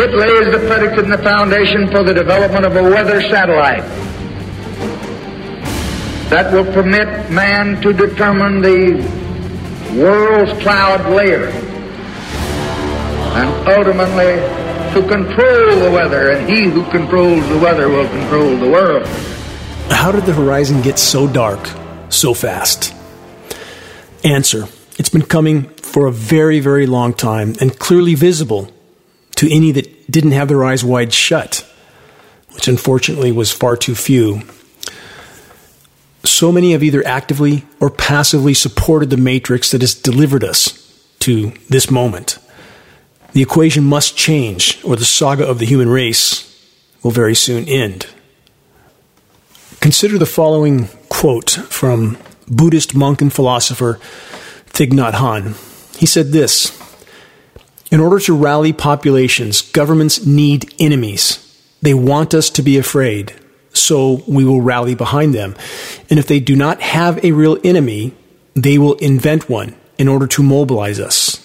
[0.00, 3.82] It lays the predicate and the foundation for the development of a weather satellite
[6.30, 9.02] that will permit man to determine the
[9.96, 11.48] world's cloud layer
[13.34, 14.36] and ultimately
[14.94, 19.04] to control the weather, and he who controls the weather will control the world.
[19.90, 21.58] How did the horizon get so dark
[22.08, 22.94] so fast?
[24.22, 28.70] Answer It's been coming for a very, very long time and clearly visible
[29.38, 31.64] to any that didn't have their eyes wide shut,
[32.54, 34.42] which unfortunately was far too few.
[36.24, 41.52] So many have either actively or passively supported the matrix that has delivered us to
[41.68, 42.40] this moment.
[43.32, 46.44] The equation must change, or the saga of the human race
[47.04, 48.08] will very soon end.
[49.78, 54.00] Consider the following quote from Buddhist monk and philosopher
[54.70, 55.54] Thich Nhat Hanh.
[55.96, 56.76] He said this
[57.90, 61.44] In order to rally populations, governments need enemies.
[61.80, 63.32] They want us to be afraid,
[63.72, 65.56] so we will rally behind them.
[66.10, 68.14] And if they do not have a real enemy,
[68.54, 71.44] they will invent one in order to mobilize us.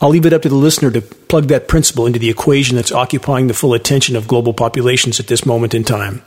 [0.00, 2.90] I'll leave it up to the listener to plug that principle into the equation that's
[2.90, 6.22] occupying the full attention of global populations at this moment in time.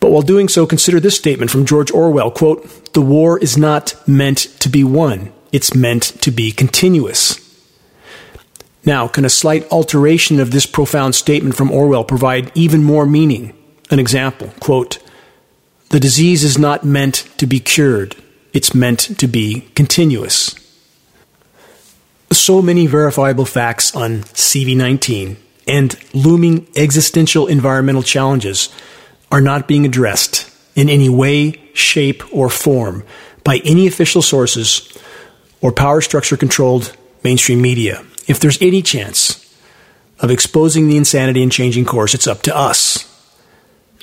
[0.00, 3.94] But while doing so, consider this statement from George Orwell quote, The war is not
[4.06, 7.45] meant to be won, it's meant to be continuous.
[8.86, 13.52] Now, can a slight alteration of this profound statement from Orwell provide even more meaning?
[13.90, 14.98] An example, quote,
[15.90, 18.14] The disease is not meant to be cured,
[18.52, 20.54] it's meant to be continuous.
[22.32, 28.68] So many verifiable facts on CV19 and looming existential environmental challenges
[29.32, 33.02] are not being addressed in any way, shape, or form
[33.42, 34.96] by any official sources
[35.60, 38.04] or power structure controlled mainstream media.
[38.26, 39.42] If there's any chance
[40.20, 43.04] of exposing the insanity and changing course, it's up to us.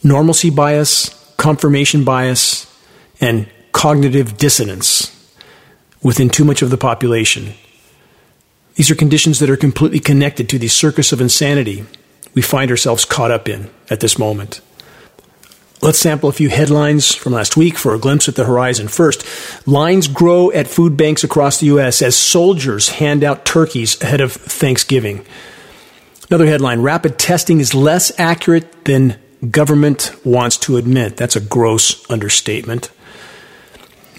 [0.03, 2.67] Normalcy bias, confirmation bias,
[3.19, 5.09] and cognitive dissonance
[6.01, 7.53] within too much of the population.
[8.75, 11.85] These are conditions that are completely connected to the circus of insanity
[12.33, 14.62] we find ourselves caught up in at this moment.
[15.83, 18.88] Let's sample a few headlines from last week for a glimpse at the horizon.
[18.88, 19.25] First,
[19.67, 22.01] lines grow at food banks across the U.S.
[22.01, 25.25] as soldiers hand out turkeys ahead of Thanksgiving.
[26.29, 29.19] Another headline Rapid testing is less accurate than
[29.51, 31.17] government wants to admit.
[31.17, 32.89] That's a gross understatement.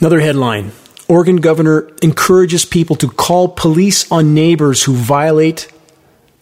[0.00, 0.72] Another headline
[1.08, 5.72] Oregon governor encourages people to call police on neighbors who violate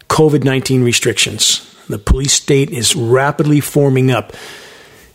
[0.09, 1.73] COVID 19 restrictions.
[1.89, 4.33] The police state is rapidly forming up.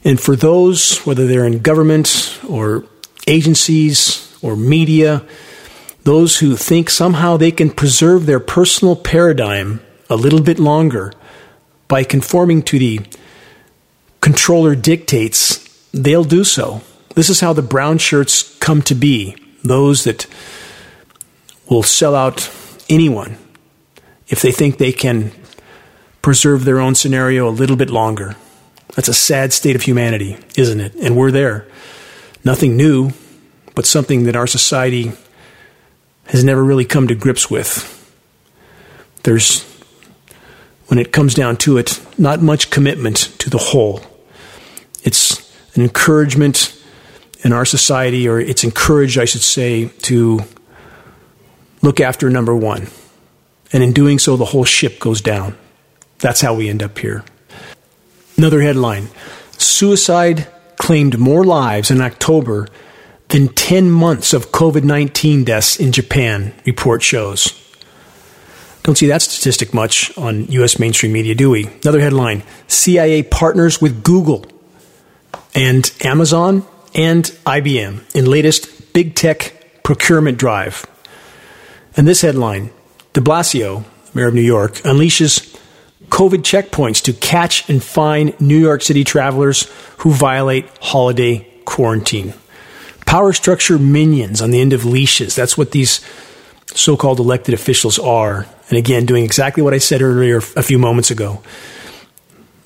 [0.04, 2.86] And for those, whether they're in government or
[3.28, 5.26] agencies or media,
[6.04, 11.12] those who think somehow they can preserve their personal paradigm a little bit longer
[11.88, 13.02] by conforming to the
[14.22, 16.82] controller dictates, they'll do so.
[17.16, 20.28] This is how the brown shirts come to be those that
[21.70, 22.50] will sell out
[22.90, 23.38] anyone
[24.28, 25.32] if they think they can
[26.22, 28.36] preserve their own scenario a little bit longer.
[28.96, 30.96] That's a sad state of humanity, isn't it?
[30.96, 31.68] And we're there.
[32.44, 33.12] Nothing new,
[33.76, 35.12] but something that our society
[36.28, 37.94] has never really come to grips with.
[39.24, 39.64] There's,
[40.88, 44.02] when it comes down to it, not much commitment to the whole.
[45.04, 46.74] It's an encouragement
[47.44, 50.42] in our society, or it's encouraged, I should say, to
[51.82, 52.88] look after number one.
[53.72, 55.58] And in doing so, the whole ship goes down.
[56.20, 57.24] That's how we end up here.
[58.38, 59.10] Another headline
[59.58, 62.68] Suicide claimed more lives in October
[63.30, 67.64] than 10 months of COVID 19 deaths in Japan, report shows.
[68.84, 70.80] Don't see that statistic much on U.S.
[70.80, 71.66] mainstream media, do we?
[71.82, 74.46] Another headline CIA partners with Google
[75.56, 80.86] and Amazon and IBM in latest big tech procurement drive.
[81.98, 82.70] And this headline
[83.14, 83.84] De Blasio,
[84.14, 85.60] mayor of New York, unleashes
[86.10, 92.34] COVID checkpoints to catch and fine New York City travelers who violate holiday quarantine.
[93.06, 95.36] Power structure minions on the end of leashes.
[95.36, 96.02] That's what these
[96.74, 98.46] so called elected officials are.
[98.70, 101.42] And again, doing exactly what I said earlier a few moments ago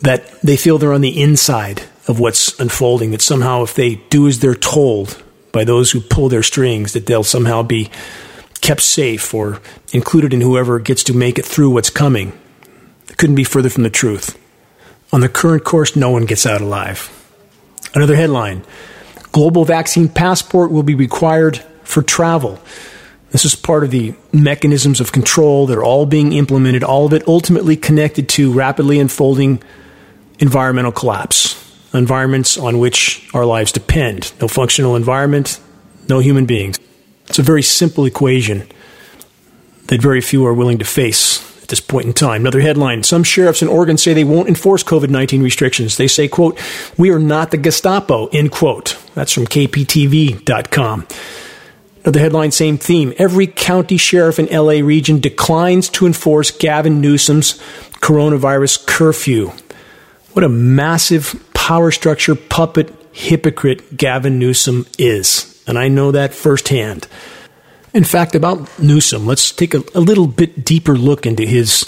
[0.01, 4.27] that they feel they're on the inside of what's unfolding, that somehow if they do
[4.27, 5.21] as they're told
[5.51, 7.91] by those who pull their strings, that they'll somehow be
[8.61, 9.61] kept safe or
[9.93, 12.33] included in whoever gets to make it through what's coming.
[13.21, 14.35] Couldn't be further from the truth.
[15.13, 17.07] On the current course, no one gets out alive.
[17.93, 18.63] Another headline
[19.31, 22.59] Global vaccine passport will be required for travel.
[23.29, 27.13] This is part of the mechanisms of control that are all being implemented, all of
[27.13, 29.61] it ultimately connected to rapidly unfolding
[30.39, 31.53] environmental collapse,
[31.93, 34.33] environments on which our lives depend.
[34.41, 35.59] No functional environment,
[36.09, 36.79] no human beings.
[37.27, 38.67] It's a very simple equation
[39.89, 42.43] that very few are willing to face this point in time.
[42.43, 45.97] Another headline Some sheriffs in Oregon say they won't enforce COVID 19 restrictions.
[45.97, 46.59] They say, quote,
[46.97, 48.97] we are not the Gestapo, end quote.
[49.15, 51.07] That's from KPTV.com.
[52.03, 53.13] Another headline, same theme.
[53.17, 57.59] Every county sheriff in LA region declines to enforce Gavin Newsom's
[58.01, 59.51] coronavirus curfew.
[60.33, 65.63] What a massive power structure puppet hypocrite Gavin Newsom is.
[65.67, 67.07] And I know that firsthand.
[67.93, 71.85] In fact, about Newsom, let's take a, a little bit deeper look into his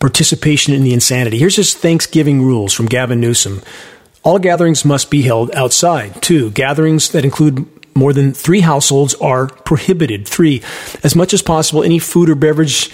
[0.00, 1.38] participation in the insanity.
[1.38, 3.62] Here's his Thanksgiving rules from Gavin Newsom.
[4.24, 6.20] All gatherings must be held outside.
[6.22, 10.26] Two, gatherings that include more than three households are prohibited.
[10.26, 10.62] Three,
[11.02, 12.90] as much as possible, any food or beverage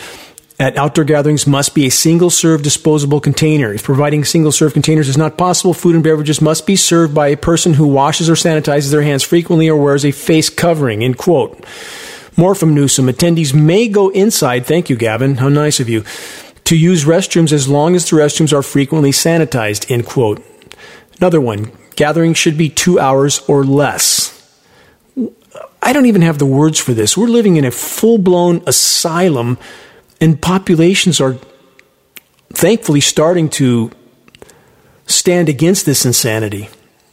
[0.58, 3.73] at outdoor gatherings must be a single serve disposable container.
[3.73, 7.29] If providing single serve containers is not possible, food and beverages must be served by
[7.29, 11.02] a person who washes or sanitizes their hands frequently or wears a face covering.
[11.02, 11.64] End quote.
[12.37, 13.07] More from Newsom.
[13.07, 14.67] Attendees may go inside.
[14.67, 15.37] Thank you, Gavin.
[15.37, 16.05] How nice of you.
[16.65, 19.91] To use restrooms as long as the restrooms are frequently sanitized.
[19.91, 20.45] End quote.
[21.19, 21.71] Another one.
[21.97, 24.33] Gatherings should be two hours or less.
[25.81, 27.17] I don't even have the words for this.
[27.17, 29.59] We're living in a full blown asylum,
[30.21, 31.37] and populations are
[32.53, 33.91] thankfully starting to
[35.07, 36.71] stand against this insanity.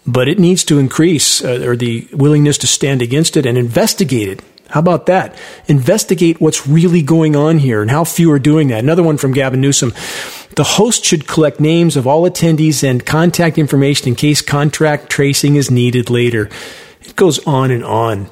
[0.07, 4.29] But it needs to increase, uh, or the willingness to stand against it and investigate
[4.29, 4.41] it.
[4.71, 5.35] How about that?
[5.67, 8.79] Investigate what's really going on here and how few are doing that.
[8.79, 9.93] Another one from Gavin Newsom.
[10.55, 15.55] The host should collect names of all attendees and contact information in case contract tracing
[15.55, 16.49] is needed later.
[17.01, 18.31] It goes on and on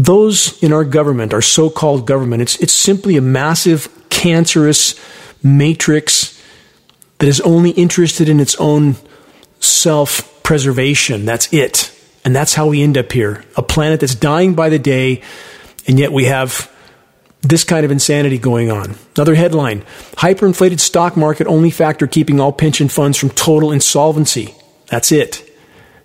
[0.00, 4.98] those in our government, our so called government, it's, it's simply a massive, cancerous
[5.42, 6.42] matrix
[7.18, 8.96] that is only interested in its own
[9.60, 11.26] self preservation.
[11.26, 11.94] That's it.
[12.24, 13.44] And that's how we end up here.
[13.56, 15.22] A planet that's dying by the day,
[15.86, 16.70] and yet we have
[17.42, 18.96] this kind of insanity going on.
[19.16, 19.82] Another headline
[20.16, 24.54] Hyperinflated stock market only factor keeping all pension funds from total insolvency.
[24.88, 25.46] That's it.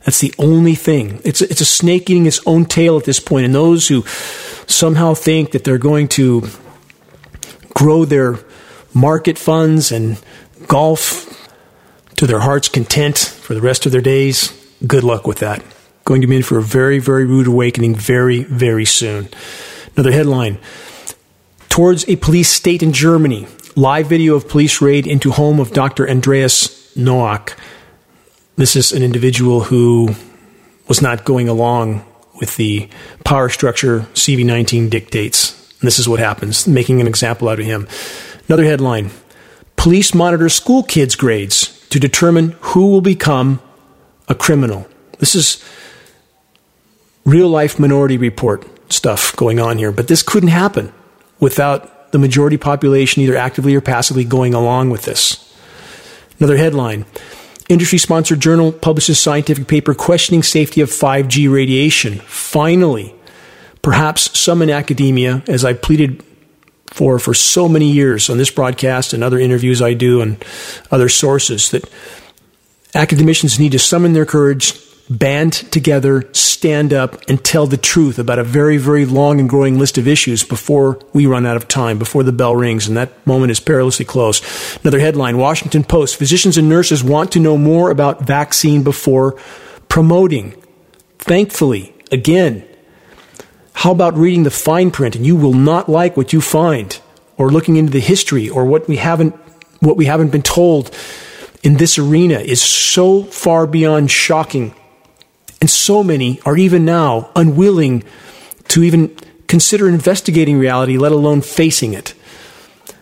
[0.06, 1.20] That's the only thing.
[1.26, 3.46] It's a, it's a snake eating its own tail at this point.
[3.46, 4.04] And those who
[4.68, 6.48] somehow think that they're going to
[7.74, 8.40] grow their
[8.94, 10.22] market funds and
[10.68, 11.32] golf
[12.16, 14.54] to their heart's content for the rest of their days,
[14.86, 15.64] good luck with that.
[16.06, 19.28] Going to be in for a very, very rude awakening very, very soon.
[19.96, 20.60] Another headline
[21.76, 23.48] Towards a police state in Germany.
[23.76, 26.10] Live video of police raid into home of Dr.
[26.10, 27.58] Andreas Noack.
[28.56, 30.16] This is an individual who
[30.88, 32.06] was not going along
[32.40, 32.88] with the
[33.26, 35.52] power structure CV19 dictates.
[35.82, 37.90] And this is what happens, making an example out of him.
[38.48, 39.12] Another headline
[39.76, 43.60] Police monitor school kids' grades to determine who will become
[44.30, 44.88] a criminal.
[45.20, 45.62] This is
[47.26, 50.94] real life minority report stuff going on here, but this couldn't happen
[51.40, 55.42] without the majority population either actively or passively going along with this.
[56.40, 57.06] Another headline
[57.68, 62.20] Industry sponsored journal publishes scientific paper questioning safety of 5G radiation.
[62.20, 63.16] Finally,
[63.82, 66.24] perhaps some in academia, as I pleaded
[66.86, 70.44] for for so many years on this broadcast and other interviews I do and
[70.92, 71.90] other sources, that
[72.94, 78.40] academicians need to summon their courage band together, stand up, and tell the truth about
[78.40, 82.00] a very, very long and growing list of issues before we run out of time,
[82.00, 84.42] before the bell rings, and that moment is perilously close.
[84.82, 89.40] Another headline Washington Post Physicians and nurses want to know more about vaccine before
[89.90, 90.56] promoting.
[91.20, 92.68] Thankfully, again,
[93.74, 97.00] how about reading the fine print and you will not like what you find,
[97.38, 99.36] or looking into the history, or what we haven't,
[99.82, 100.90] what we haven't been told
[101.62, 104.74] in this arena is so far beyond shocking
[105.66, 108.04] and so many are even now unwilling
[108.68, 109.08] to even
[109.48, 112.14] consider investigating reality, let alone facing it.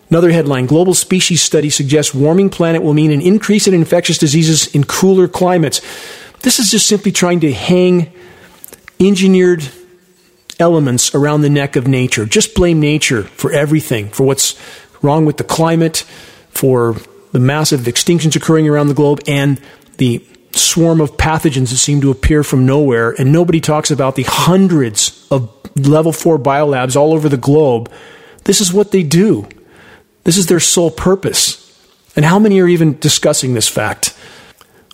[0.09, 4.73] Another headline Global species study suggests warming planet will mean an increase in infectious diseases
[4.73, 5.81] in cooler climates.
[6.39, 8.13] This is just simply trying to hang
[8.97, 9.67] engineered
[10.57, 12.25] elements around the neck of nature.
[12.25, 14.57] Just blame nature for everything, for what's
[15.01, 16.05] wrong with the climate,
[16.51, 16.95] for
[17.33, 19.59] the massive extinctions occurring around the globe, and
[19.97, 24.25] the swarm of pathogens that seem to appear from nowhere, and nobody talks about the
[24.27, 27.91] hundreds of level four biolabs all over the globe.
[28.43, 29.47] This is what they do.
[30.23, 31.59] This is their sole purpose.
[32.15, 34.17] And how many are even discussing this fact?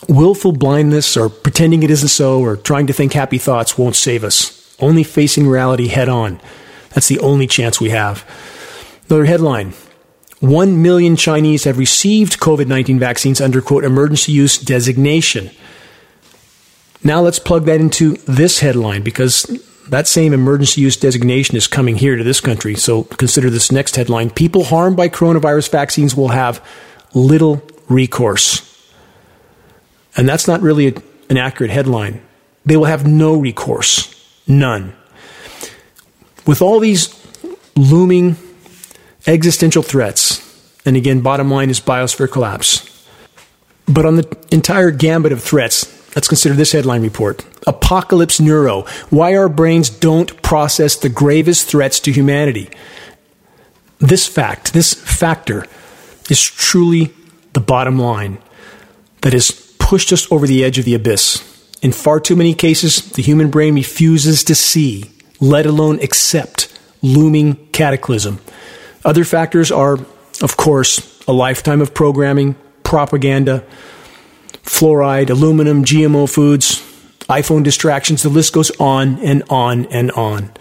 [0.08, 4.24] Willful blindness or pretending it isn't so or trying to think happy thoughts won't save
[4.24, 4.76] us.
[4.80, 6.40] Only facing reality head on.
[6.92, 8.26] That's the only chance we have.
[9.10, 9.74] Another headline
[10.40, 15.52] 1 million Chinese have received COVID 19 vaccines under, quote, emergency use designation.
[17.04, 19.44] Now let's plug that into this headline because
[19.90, 22.76] that same emergency use designation is coming here to this country.
[22.76, 26.66] So consider this next headline People harmed by coronavirus vaccines will have
[27.14, 28.66] little recourse.
[30.16, 30.94] And that's not really a,
[31.30, 32.22] an accurate headline.
[32.66, 34.16] They will have no recourse.
[34.48, 34.94] None.
[36.46, 37.16] With all these
[37.76, 38.36] looming
[39.28, 40.46] existential threats,
[40.86, 42.86] and again, bottom line is biosphere collapse.
[43.88, 49.36] But on the entire gambit of threats, let's consider this headline report Apocalypse Neuro Why
[49.36, 52.70] Our Brains Don't Process the Gravest Threats to Humanity.
[54.00, 55.66] This fact, this factor,
[56.30, 57.12] is truly
[57.54, 58.38] the bottom line
[59.22, 61.46] that has pushed us over the edge of the abyss.
[61.82, 67.56] In far too many cases, the human brain refuses to see, let alone accept, looming
[67.72, 68.40] cataclysm.
[69.06, 69.98] Other factors are,
[70.42, 73.64] of course, a lifetime of programming, propaganda,
[74.64, 76.82] fluoride, aluminum, GMO foods,
[77.30, 80.52] iPhone distractions, the list goes on and on and on.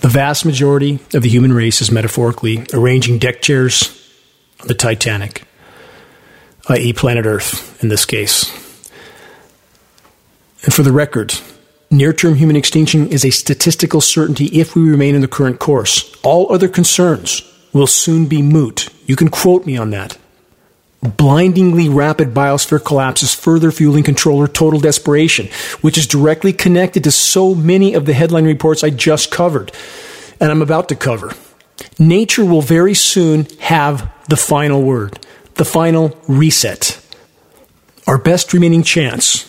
[0.00, 4.12] The vast majority of the human race is metaphorically arranging deck chairs
[4.60, 5.42] on the Titanic,
[6.68, 8.52] i.e., planet Earth in this case.
[10.64, 11.34] And for the record,
[11.90, 16.14] near term human extinction is a statistical certainty if we remain in the current course.
[16.22, 18.88] All other concerns will soon be moot.
[19.06, 20.18] You can quote me on that.
[21.02, 25.48] Blindingly rapid biosphere collapse is further fueling controller total desperation,
[25.80, 29.72] which is directly connected to so many of the headline reports I just covered
[30.40, 31.32] and I'm about to cover.
[31.98, 35.18] Nature will very soon have the final word,
[35.54, 37.00] the final reset.
[38.06, 39.44] Our best remaining chance,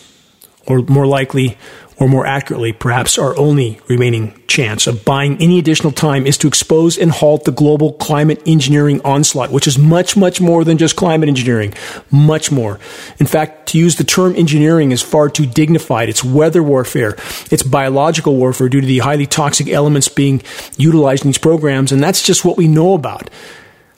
[0.66, 1.58] or more likely,
[2.00, 6.48] or more accurately, perhaps our only remaining chance of buying any additional time is to
[6.48, 10.96] expose and halt the global climate engineering onslaught, which is much, much more than just
[10.96, 11.74] climate engineering.
[12.12, 12.80] Much more.
[13.20, 16.08] In fact, to use the term engineering is far too dignified.
[16.08, 17.16] It's weather warfare.
[17.50, 20.44] It's biological warfare due to the highly toxic elements being
[20.78, 23.30] utilized in these programs, and that's just what we know about.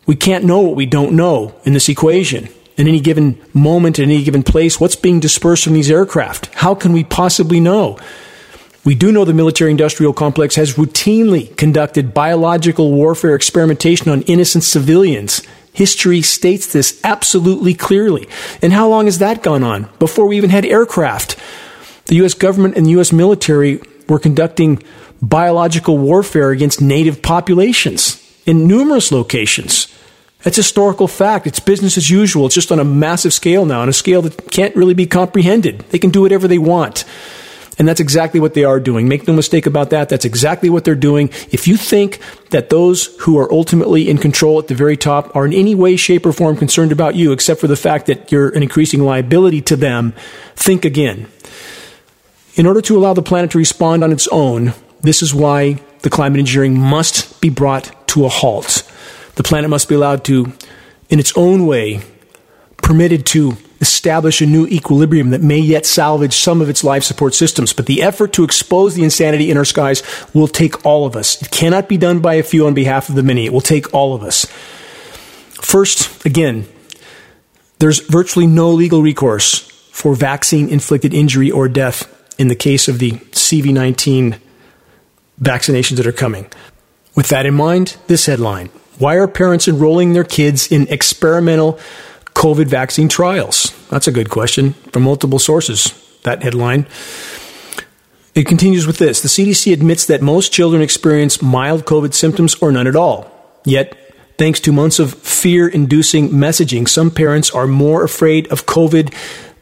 [0.06, 2.50] We can't know what we don't know in this equation
[2.80, 6.46] in any given moment, in any given place, what's being dispersed from these aircraft?
[6.56, 8.00] How can we possibly know?
[8.86, 14.64] We do know the military industrial complex has routinely conducted biological warfare experimentation on innocent
[14.64, 15.42] civilians.
[15.74, 18.30] History states this absolutely clearly.
[18.62, 19.90] And how long has that gone on?
[20.00, 21.38] Before we even had aircraft.
[22.06, 22.34] The U.S.
[22.34, 23.12] government and the U.S.
[23.12, 24.82] military were conducting
[25.22, 29.94] biological warfare against native populations in numerous locations.
[30.44, 31.48] That's historical fact.
[31.48, 32.46] It's business as usual.
[32.46, 35.80] It's just on a massive scale now, on a scale that can't really be comprehended.
[35.90, 37.04] They can do whatever they want.
[37.78, 39.08] And that's exactly what they are doing.
[39.08, 40.10] Make no mistake about that.
[40.10, 41.30] That's exactly what they're doing.
[41.50, 42.20] If you think
[42.50, 45.96] that those who are ultimately in control at the very top are in any way,
[45.96, 49.62] shape, or form concerned about you, except for the fact that you're an increasing liability
[49.62, 50.14] to them,
[50.56, 51.28] think again.
[52.56, 56.10] In order to allow the planet to respond on its own, this is why the
[56.10, 58.89] climate engineering must be brought to a halt.
[59.40, 60.52] The planet must be allowed to,
[61.08, 62.02] in its own way,
[62.76, 67.34] permitted to establish a new equilibrium that may yet salvage some of its life support
[67.34, 67.72] systems.
[67.72, 70.04] But the effort to expose the insanity in our skies
[70.34, 71.42] will take all of us.
[71.42, 73.46] It cannot be done by a few on behalf of the many.
[73.46, 74.44] It will take all of us.
[75.62, 76.68] First, again,
[77.80, 79.60] there's virtually no legal recourse
[79.94, 84.38] for vaccine inflicted injury or death in the case of the CV19
[85.42, 86.52] vaccinations that are coming.
[87.16, 91.80] With that in mind, this headline why are parents enrolling their kids in experimental
[92.36, 93.74] COVID vaccine trials?
[93.90, 96.86] That's a good question from multiple sources, that headline.
[98.36, 102.72] It continues with this The CDC admits that most children experience mild COVID symptoms or
[102.72, 103.32] none at all.
[103.66, 103.98] Yet,
[104.38, 109.14] thanks to months of fear inducing messaging, some parents are more afraid of COVID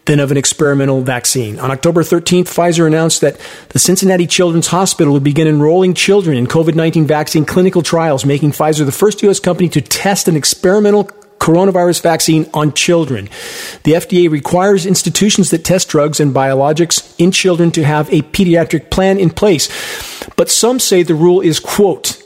[0.07, 1.59] than of an experimental vaccine.
[1.59, 6.47] On October 13th, Pfizer announced that the Cincinnati Children's Hospital would begin enrolling children in
[6.47, 9.39] COVID 19 vaccine clinical trials, making Pfizer the first U.S.
[9.39, 11.05] company to test an experimental
[11.39, 13.25] coronavirus vaccine on children.
[13.83, 18.89] The FDA requires institutions that test drugs and biologics in children to have a pediatric
[18.89, 19.67] plan in place.
[20.35, 22.21] But some say the rule is, quote,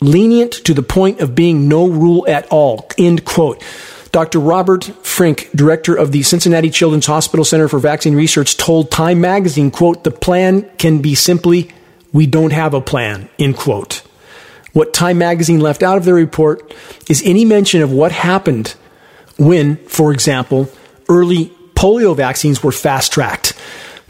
[0.00, 3.62] lenient to the point of being no rule at all, end quote.
[4.16, 4.40] Dr.
[4.40, 9.70] Robert Frenck, director of the Cincinnati Children's Hospital Center for Vaccine Research, told Time magazine,
[9.70, 11.70] quote, the plan can be simply,
[12.14, 14.02] we don't have a plan, end quote.
[14.72, 16.74] What Time magazine left out of their report
[17.10, 18.74] is any mention of what happened
[19.36, 20.70] when, for example,
[21.10, 23.52] early polio vaccines were fast tracked.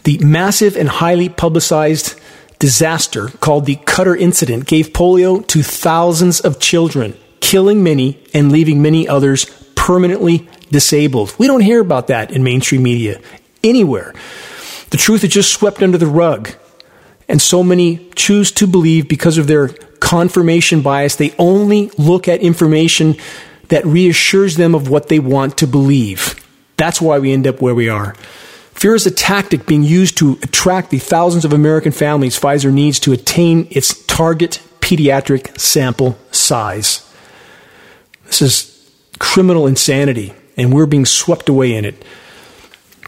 [0.05, 2.17] The massive and highly publicized
[2.61, 8.81] disaster called the Cutter incident gave polio to thousands of children, killing many and leaving
[8.81, 9.51] many others
[9.87, 11.33] permanently disabled.
[11.39, 13.21] We don't hear about that in mainstream media
[13.63, 14.15] anywhere.
[14.91, 16.51] The truth is just swept under the rug.
[17.29, 19.69] And so many choose to believe because of their
[20.01, 23.15] confirmation bias, they only look at information
[23.69, 26.35] that reassures them of what they want to believe.
[26.77, 28.15] That's why we end up where we are.
[28.75, 32.99] Fear is a tactic being used to attract the thousands of American families Pfizer needs
[33.01, 37.09] to attain its target pediatric sample size.
[38.25, 38.76] This is
[39.19, 42.05] criminal insanity, and we're being swept away in it.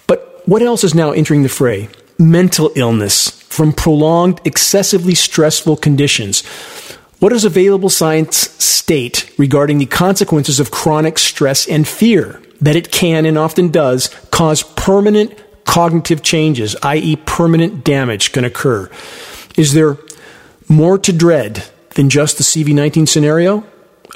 [0.07, 1.89] But what else is now entering the fray?
[2.19, 6.45] Mental illness from prolonged, excessively stressful conditions.
[7.19, 12.41] What does available science state regarding the consequences of chronic stress and fear?
[12.61, 15.35] That it can and often does cause permanent
[15.65, 18.91] cognitive changes, i.e., permanent damage, can occur.
[19.57, 19.99] Is there
[20.69, 23.65] more to dread than just the CV19 scenario?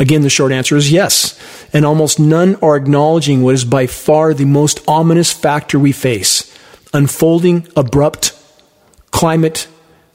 [0.00, 1.38] Again, the short answer is yes.
[1.72, 6.49] And almost none are acknowledging what is by far the most ominous factor we face
[6.94, 8.38] unfolding abrupt
[9.11, 9.66] climate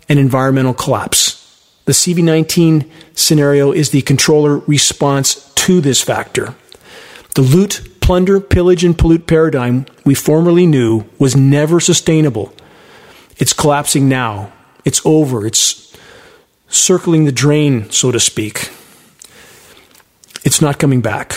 [0.07, 1.43] and environmental collapse.
[1.85, 6.55] The CV19 scenario is the controller response to this factor.
[7.35, 12.53] The loot, plunder, pillage, and pollute paradigm we formerly knew was never sustainable.
[13.37, 14.51] It's collapsing now.
[14.85, 15.45] It's over.
[15.45, 15.95] It's
[16.67, 18.69] circling the drain, so to speak.
[20.47, 21.35] It's not coming back.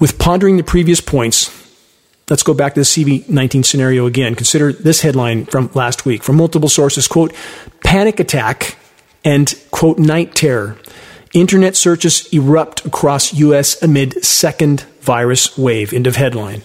[0.00, 1.48] With pondering the previous points,
[2.28, 4.34] let's go back to the CV19 scenario again.
[4.34, 7.32] Consider this headline from last week from multiple sources quote,
[7.84, 8.76] panic attack
[9.24, 10.76] and quote, night terror.
[11.32, 13.80] Internet searches erupt across U.S.
[13.80, 15.92] amid second virus wave.
[15.92, 16.62] End of headline.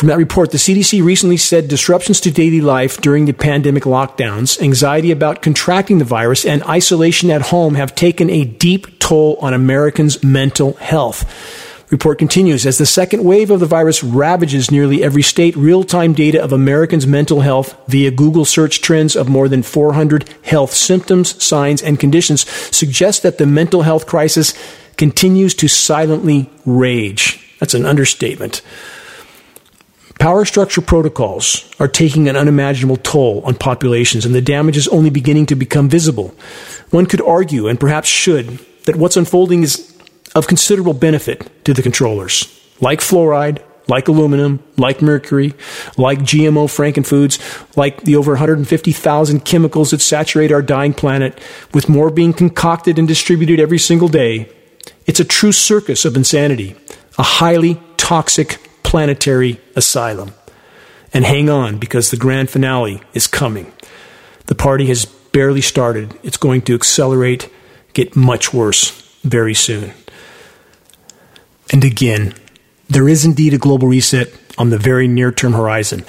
[0.00, 4.58] From that report, the CDC recently said disruptions to daily life during the pandemic lockdowns,
[4.58, 9.52] anxiety about contracting the virus, and isolation at home have taken a deep toll on
[9.52, 11.30] Americans' mental health.
[11.90, 16.14] Report continues as the second wave of the virus ravages nearly every state, real time
[16.14, 21.44] data of Americans' mental health via Google search trends of more than 400 health symptoms,
[21.44, 24.54] signs, and conditions suggest that the mental health crisis
[24.96, 27.54] continues to silently rage.
[27.58, 28.62] That's an understatement.
[30.20, 35.08] Power structure protocols are taking an unimaginable toll on populations, and the damage is only
[35.08, 36.34] beginning to become visible.
[36.90, 39.96] One could argue, and perhaps should, that what's unfolding is
[40.34, 42.44] of considerable benefit to the controllers,
[42.82, 45.54] like fluoride, like aluminum, like mercury,
[45.96, 47.40] like GMO frankenfoods,
[47.74, 51.40] like the over 150,000 chemicals that saturate our dying planet,
[51.72, 54.52] with more being concocted and distributed every single day.
[55.06, 56.76] It's a true circus of insanity,
[57.16, 58.58] a highly toxic
[58.90, 60.32] planetary asylum.
[61.14, 63.72] And hang on, because the grand finale is coming.
[64.46, 66.18] The party has barely started.
[66.24, 67.48] It's going to accelerate,
[67.92, 69.92] get much worse very soon.
[71.72, 72.34] And again,
[72.88, 76.04] there is indeed a global reset on the very near term horizon.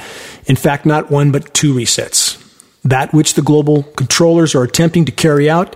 [0.48, 2.40] In fact, not one but two resets.
[2.84, 5.76] That which the global controllers are attempting to carry out,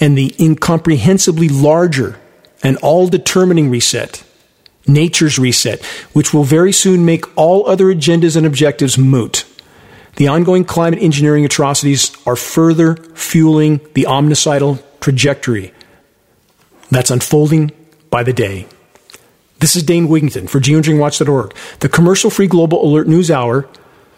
[0.00, 2.18] and the incomprehensibly larger
[2.60, 4.24] and all determining reset,
[4.86, 9.44] nature's reset, which will very soon make all other agendas and objectives moot.
[10.16, 15.72] The ongoing climate engineering atrocities are further fueling the omnicidal trajectory
[16.90, 17.72] that's unfolding
[18.10, 18.66] by the day.
[19.60, 21.54] This is Dane Wigington for geoengineeringwatch.org.
[21.80, 23.68] The commercial free global alert news hour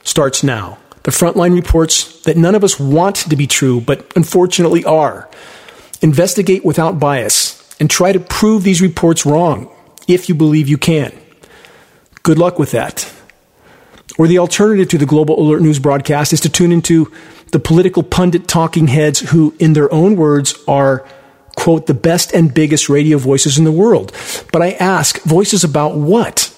[0.03, 0.79] starts now.
[1.03, 5.29] The frontline reports that none of us want to be true, but unfortunately are.
[6.01, 9.69] Investigate without bias and try to prove these reports wrong
[10.09, 11.13] if you believe you can.
[12.23, 13.13] Good luck with that.
[14.19, 17.11] Or the alternative to the Global Alert News broadcast is to tune into
[17.51, 21.07] the political pundit talking heads who, in their own words, are
[21.57, 24.13] quote, the best and biggest radio voices in the world.
[24.53, 26.55] But I ask, voices about what?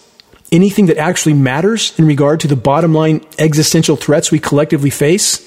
[0.52, 5.46] Anything that actually matters in regard to the bottom line existential threats we collectively face?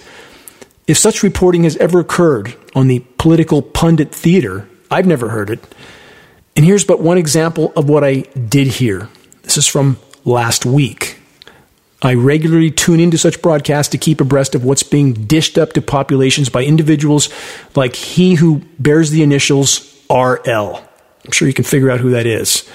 [0.86, 5.64] If such reporting has ever occurred on the political pundit theater, I've never heard it.
[6.58, 9.10] And here's but one example of what I did hear.
[9.44, 11.20] This is from last week.
[12.02, 15.84] I regularly tune into such broadcasts to keep abreast of what's being dished up to
[15.84, 17.30] populations by individuals
[17.76, 20.84] like he who bears the initials RL.
[21.26, 22.68] I'm sure you can figure out who that is.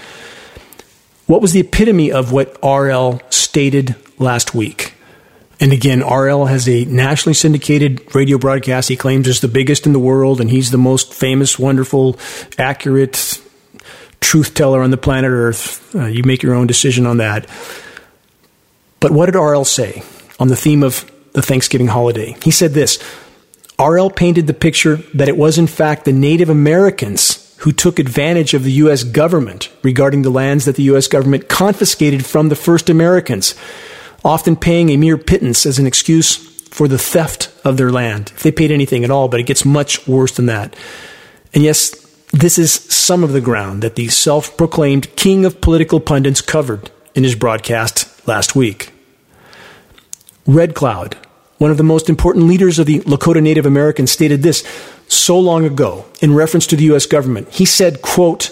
[1.26, 4.94] What was the epitome of what RL stated last week?
[5.58, 9.92] And again, RL has a nationally syndicated radio broadcast he claims is the biggest in
[9.92, 12.16] the world, and he's the most famous, wonderful,
[12.58, 13.41] accurate
[14.22, 15.94] truth teller on the planet Earth.
[15.94, 17.46] Uh, you make your own decision on that.
[19.00, 20.02] But what did RL say
[20.38, 22.36] on the theme of the Thanksgiving holiday?
[22.42, 23.02] He said this
[23.78, 28.54] RL painted the picture that it was in fact the Native Americans who took advantage
[28.54, 29.04] of the U.S.
[29.04, 31.06] government regarding the lands that the U.S.
[31.06, 33.54] government confiscated from the first Americans,
[34.24, 36.36] often paying a mere pittance as an excuse
[36.68, 38.32] for the theft of their land.
[38.34, 40.74] If they paid anything at all, but it gets much worse than that.
[41.54, 42.01] And yes,
[42.32, 46.90] this is some of the ground that the self proclaimed king of political pundits covered
[47.14, 48.92] in his broadcast last week.
[50.46, 51.16] Red Cloud,
[51.58, 54.66] one of the most important leaders of the Lakota Native Americans, stated this
[55.08, 57.04] so long ago in reference to the U.S.
[57.04, 57.50] government.
[57.50, 58.50] He said, quote,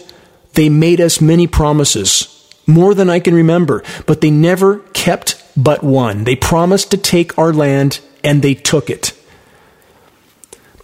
[0.53, 5.83] They made us many promises, more than I can remember, but they never kept but
[5.83, 6.25] one.
[6.25, 9.17] They promised to take our land and they took it.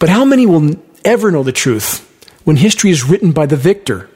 [0.01, 2.06] But how many will ever know the truth
[2.47, 4.09] when history is written by the victor?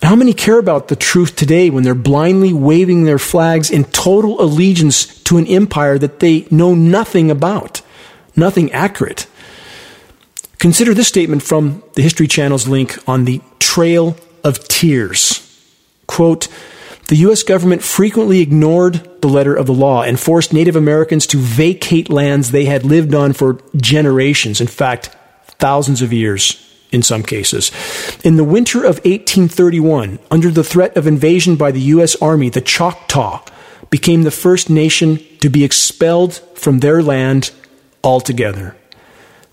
[0.00, 4.40] How many care about the truth today when they're blindly waving their flags in total
[4.40, 7.82] allegiance to an empire that they know nothing about,
[8.36, 9.26] nothing accurate?
[10.58, 15.42] Consider this statement from the History Channel's link on the Trail of Tears.
[16.06, 16.46] Quote,
[17.08, 17.42] the U.S.
[17.42, 22.52] government frequently ignored the letter of the law and forced Native Americans to vacate lands
[22.52, 25.06] they had lived on for generations, in fact,
[25.58, 26.65] thousands of years
[26.96, 27.70] in some cases.
[28.24, 32.16] In the winter of 1831, under the threat of invasion by the U.S.
[32.16, 33.44] Army, the Choctaw
[33.90, 37.52] became the first nation to be expelled from their land
[38.02, 38.74] altogether.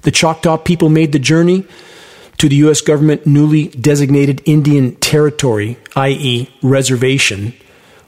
[0.01, 1.67] The Choctaw people made the journey
[2.39, 2.81] to the U.S.
[2.81, 7.53] government newly designated Indian Territory, i.e., reservation,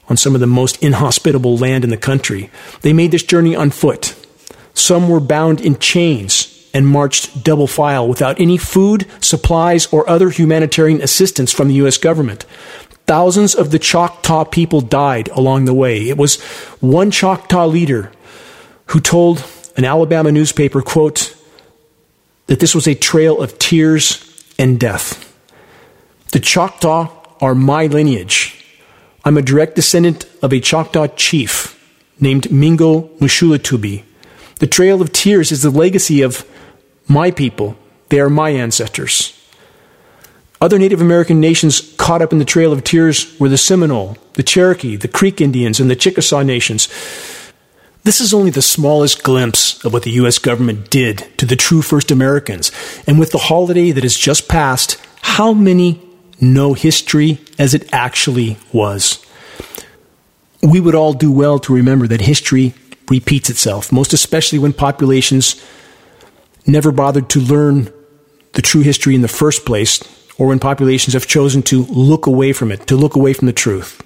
[0.08, 2.50] on some of the most inhospitable land in the country.
[2.80, 4.14] They made this journey on foot.
[4.74, 10.30] Some were bound in chains and marched double file without any food, supplies, or other
[10.30, 11.98] humanitarian assistance from the U.S.
[11.98, 12.44] government.
[13.06, 16.08] Thousands of the Choctaw people died along the way.
[16.08, 16.40] It was
[16.80, 18.10] one Choctaw leader
[18.86, 19.44] who told
[19.76, 21.34] an Alabama newspaper, quote,
[22.46, 24.22] that this was a trail of tears
[24.58, 25.22] and death.
[26.32, 28.64] The Choctaw are my lineage.
[29.24, 31.72] I'm a direct descendant of a Choctaw chief
[32.20, 34.04] named Mingo Mushulatubi.
[34.58, 36.48] The Trail of Tears is the legacy of
[37.08, 37.76] my people.
[38.08, 39.32] They are my ancestors.
[40.60, 44.42] Other Native American nations caught up in the Trail of Tears were the Seminole, the
[44.42, 46.88] Cherokee, the Creek Indians, and the Chickasaw nations.
[48.04, 50.38] This is only the smallest glimpse of what the U.S.
[50.38, 52.70] government did to the true First Americans.
[53.06, 56.00] And with the holiday that has just passed, how many
[56.40, 59.24] know history as it actually was?
[60.62, 62.74] We would all do well to remember that history
[63.10, 65.62] repeats itself, most especially when populations
[66.68, 67.92] never bothered to learn
[68.52, 70.02] the true history in the first place,
[70.38, 73.52] or when populations have chosen to look away from it, to look away from the
[73.52, 74.02] truth.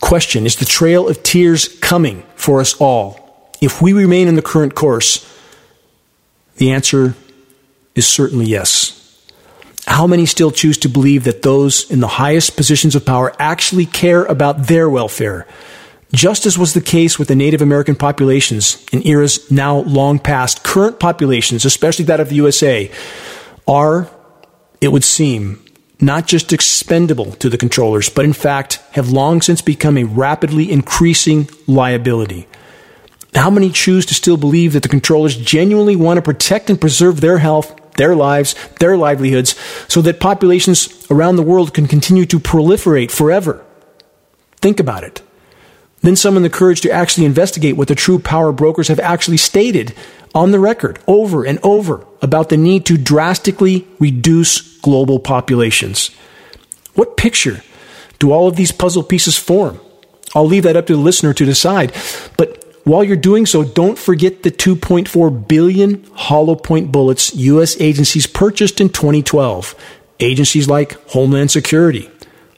[0.00, 3.50] Question Is the trail of tears coming for us all?
[3.60, 5.26] If we remain in the current course,
[6.56, 7.14] the answer
[7.94, 8.96] is certainly yes.
[9.86, 13.86] How many still choose to believe that those in the highest positions of power actually
[13.86, 15.46] care about their welfare?
[16.12, 20.64] Just as was the case with the Native American populations in eras now long past,
[20.64, 22.90] current populations, especially that of the USA,
[23.68, 24.10] are,
[24.80, 25.64] it would seem,
[26.00, 30.72] not just expendable to the controllers, but in fact have long since become a rapidly
[30.72, 32.48] increasing liability.
[33.34, 37.20] How many choose to still believe that the controllers genuinely want to protect and preserve
[37.20, 39.54] their health, their lives, their livelihoods,
[39.86, 43.64] so that populations around the world can continue to proliferate forever?
[44.56, 45.22] Think about it.
[46.02, 49.94] Then summon the courage to actually investigate what the true power brokers have actually stated
[50.34, 56.10] on the record over and over about the need to drastically reduce global populations.
[56.94, 57.62] What picture
[58.18, 59.80] do all of these puzzle pieces form?
[60.34, 61.92] I'll leave that up to the listener to decide.
[62.36, 67.78] But while you're doing so, don't forget the 2.4 billion hollow point bullets U.S.
[67.80, 69.74] agencies purchased in 2012.
[70.20, 72.10] Agencies like Homeland Security.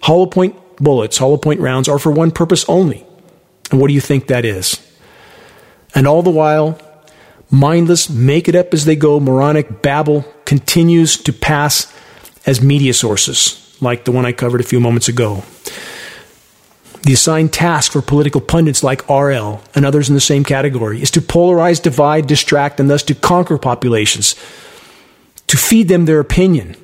[0.02, 3.06] Hollow point bullets, hollow point rounds are for one purpose only.
[3.72, 4.86] And what do you think that is?
[5.94, 6.78] And all the while,
[7.50, 11.92] mindless, make it up as they go, moronic babble continues to pass
[12.44, 15.42] as media sources, like the one I covered a few moments ago.
[17.04, 21.10] The assigned task for political pundits like RL and others in the same category is
[21.12, 24.34] to polarize, divide, distract, and thus to conquer populations,
[25.46, 26.76] to feed them their opinion.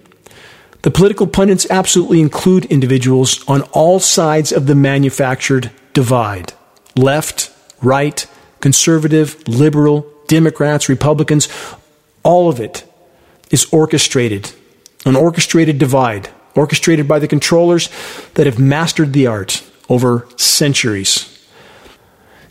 [0.82, 6.54] The political pundits absolutely include individuals on all sides of the manufactured divide
[6.98, 8.26] left, right,
[8.60, 11.48] conservative, liberal, Democrats, Republicans,
[12.22, 12.84] all of it
[13.50, 14.52] is orchestrated,
[15.06, 17.88] an orchestrated divide, orchestrated by the controllers
[18.34, 21.34] that have mastered the art over centuries.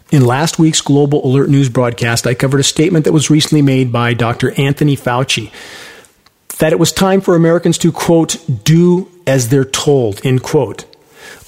[0.09, 3.91] In last week's Global Alert News broadcast, I covered a statement that was recently made
[3.91, 4.59] by Dr.
[4.59, 5.51] Anthony Fauci
[6.59, 10.85] that it was time for Americans to, quote, do as they're told, end quote.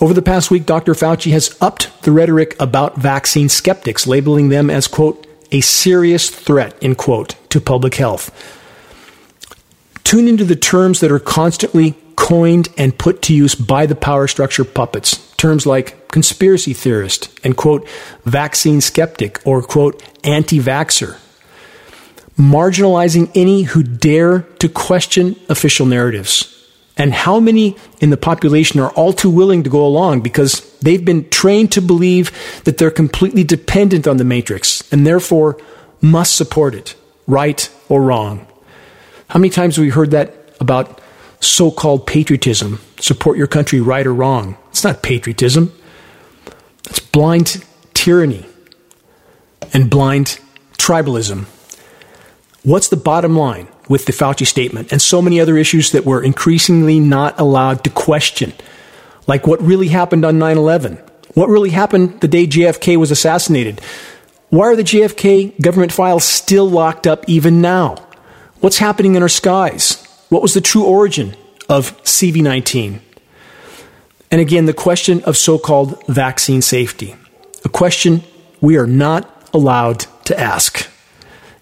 [0.02, 0.94] Over the past week, Dr.
[0.94, 6.74] Fauci has upped the rhetoric about vaccine skeptics, labeling them as, quote, a serious threat,
[6.82, 8.32] end quote, to public health.
[10.06, 14.28] Tune into the terms that are constantly coined and put to use by the power
[14.28, 15.36] structure puppets.
[15.36, 17.88] Terms like conspiracy theorist and, quote,
[18.24, 21.18] vaccine skeptic or, quote, anti vaxxer.
[22.38, 26.59] Marginalizing any who dare to question official narratives.
[27.00, 31.04] And how many in the population are all too willing to go along because they've
[31.04, 32.32] been trained to believe
[32.66, 35.60] that they're completely dependent on the matrix and therefore
[36.02, 38.46] must support it, right or wrong?
[39.30, 41.00] How many times have we heard that about
[41.40, 42.82] so called patriotism.
[43.00, 44.58] Support your country, right or wrong.
[44.70, 45.74] It's not patriotism,
[46.86, 48.46] it's blind tyranny
[49.74, 50.40] and blind
[50.78, 51.46] tribalism.
[52.64, 56.24] What's the bottom line with the Fauci statement and so many other issues that we're
[56.24, 58.54] increasingly not allowed to question?
[59.28, 60.96] Like what really happened on 9 11?
[61.34, 63.82] What really happened the day JFK was assassinated?
[64.50, 67.96] Why are the JFK government files still locked up even now?
[68.62, 70.04] What's happening in our skies?
[70.30, 71.36] What was the true origin
[71.68, 73.00] of CV19?
[74.32, 77.16] And again, the question of so called vaccine safety,
[77.64, 78.24] a question
[78.62, 80.88] we are not allowed to ask.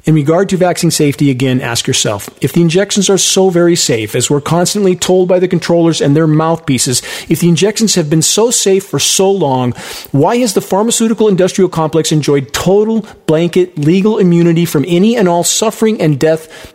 [0.08, 4.16] In regard to vaccine safety, again, ask yourself if the injections are so very safe,
[4.16, 8.22] as we're constantly told by the controllers and their mouthpieces, if the injections have been
[8.22, 9.74] so safe for so long,
[10.14, 15.44] why has the pharmaceutical industrial complex enjoyed total blanket legal immunity from any and all
[15.44, 16.74] suffering and death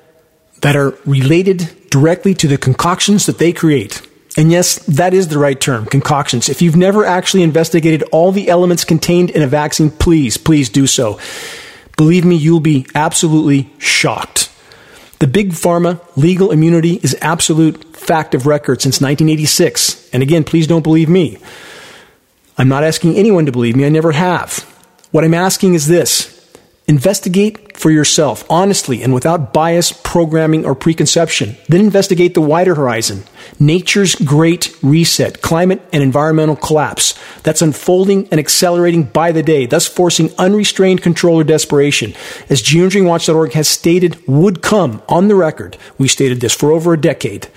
[0.60, 4.02] that are related directly to the concoctions that they create.
[4.36, 6.50] And yes, that is the right term, concoctions.
[6.50, 10.86] If you've never actually investigated all the elements contained in a vaccine, please, please do
[10.86, 11.18] so.
[11.96, 14.50] Believe me, you'll be absolutely shocked.
[15.18, 20.11] The big pharma legal immunity is absolute fact of record since 1986.
[20.12, 21.38] And again, please don't believe me.
[22.59, 23.85] I'm not asking anyone to believe me.
[23.85, 24.61] I never have.
[25.12, 26.31] What I'm asking is this
[26.92, 31.57] Investigate for yourself, honestly and without bias, programming, or preconception.
[31.66, 33.22] Then investigate the wider horizon.
[33.59, 39.87] Nature's great reset, climate and environmental collapse that's unfolding and accelerating by the day, thus
[39.87, 42.12] forcing unrestrained control or desperation.
[42.50, 45.78] As geoengineeringwatch.org has stated, would come on the record.
[45.96, 47.48] We stated this for over a decade.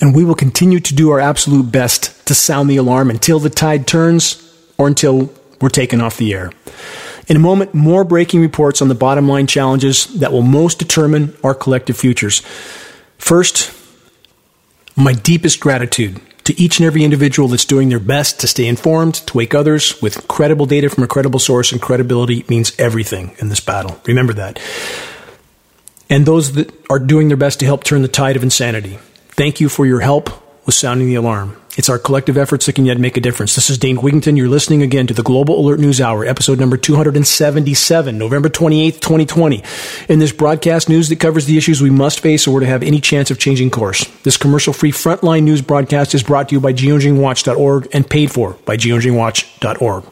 [0.00, 3.50] And we will continue to do our absolute best to sound the alarm until the
[3.50, 4.40] tide turns
[4.78, 6.50] or until we're taken off the air.
[7.26, 11.36] In a moment, more breaking reports on the bottom line challenges that will most determine
[11.42, 12.40] our collective futures.
[13.18, 13.72] First,
[14.96, 19.14] my deepest gratitude to each and every individual that's doing their best to stay informed,
[19.14, 23.48] to wake others with credible data from a credible source, and credibility means everything in
[23.48, 23.98] this battle.
[24.06, 24.60] Remember that.
[26.10, 28.98] And those that are doing their best to help turn the tide of insanity.
[29.30, 31.56] Thank you for your help with sounding the alarm.
[31.76, 33.56] It's our collective efforts that can yet make a difference.
[33.56, 34.36] This is Dane Wigington.
[34.36, 39.62] You're listening again to the Global Alert News Hour, episode number 277, November 28th, 2020.
[40.08, 43.00] In this broadcast news that covers the issues we must face or to have any
[43.00, 44.04] chance of changing course.
[44.22, 48.76] This commercial-free frontline news broadcast is brought to you by geoengineeringwatch.org and paid for by
[48.76, 50.04] geoengineeringwatch.org.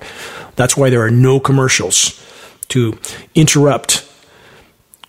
[0.57, 2.21] That's why there are no commercials
[2.69, 2.99] to
[3.37, 4.09] interrupt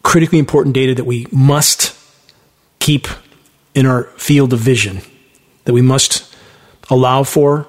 [0.04, 1.98] critically important data that we must
[2.80, 3.08] keep
[3.74, 5.02] in our field of vision,
[5.66, 6.36] that we must
[6.90, 7.68] allow for,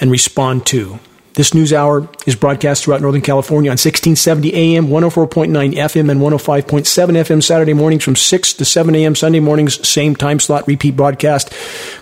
[0.00, 0.98] and respond to.
[1.34, 6.86] This news hour is broadcast throughout Northern California on 1670 AM, 104.9 FM, and 105.7
[6.86, 11.52] FM Saturday mornings from 6 to 7 AM Sunday mornings, same time slot, repeat broadcast.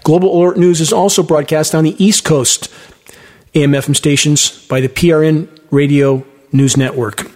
[0.05, 2.73] Global Alert News is also broadcast on the East Coast
[3.57, 7.29] AM FM stations by the PRN Radio News Network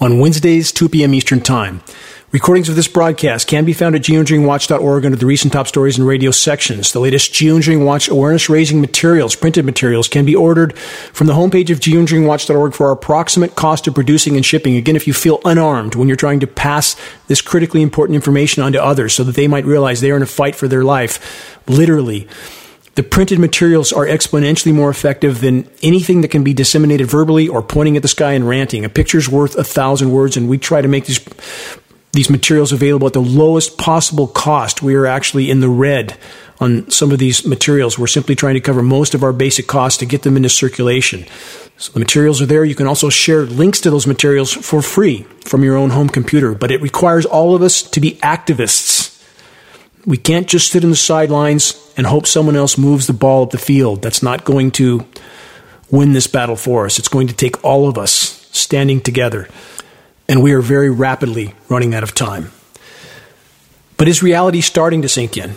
[0.00, 1.12] on Wednesdays, 2 p.m.
[1.12, 1.82] Eastern Time.
[2.36, 6.06] Recordings of this broadcast can be found at geoengineeringwatch.org under the recent top stories and
[6.06, 6.92] radio sections.
[6.92, 11.70] The latest Geoengineering Watch awareness raising materials, printed materials, can be ordered from the homepage
[11.70, 14.76] of geoengineeringwatch.org for our approximate cost of producing and shipping.
[14.76, 16.94] Again, if you feel unarmed when you're trying to pass
[17.26, 20.22] this critically important information on to others so that they might realize they are in
[20.22, 22.28] a fight for their life, literally,
[22.96, 27.62] the printed materials are exponentially more effective than anything that can be disseminated verbally or
[27.62, 28.84] pointing at the sky and ranting.
[28.84, 31.20] A picture's worth a thousand words, and we try to make these
[32.16, 34.82] these materials available at the lowest possible cost.
[34.82, 36.16] We are actually in the red
[36.60, 37.98] on some of these materials.
[37.98, 41.26] We're simply trying to cover most of our basic costs to get them into circulation.
[41.76, 42.64] So the materials are there.
[42.64, 46.54] You can also share links to those materials for free from your own home computer,
[46.54, 49.12] but it requires all of us to be activists.
[50.06, 53.50] We can't just sit in the sidelines and hope someone else moves the ball up
[53.50, 54.02] the field.
[54.02, 55.04] That's not going to
[55.90, 56.98] win this battle for us.
[56.98, 59.48] It's going to take all of us standing together.
[60.28, 62.50] And we are very rapidly running out of time.
[63.96, 65.54] But is reality starting to sink in?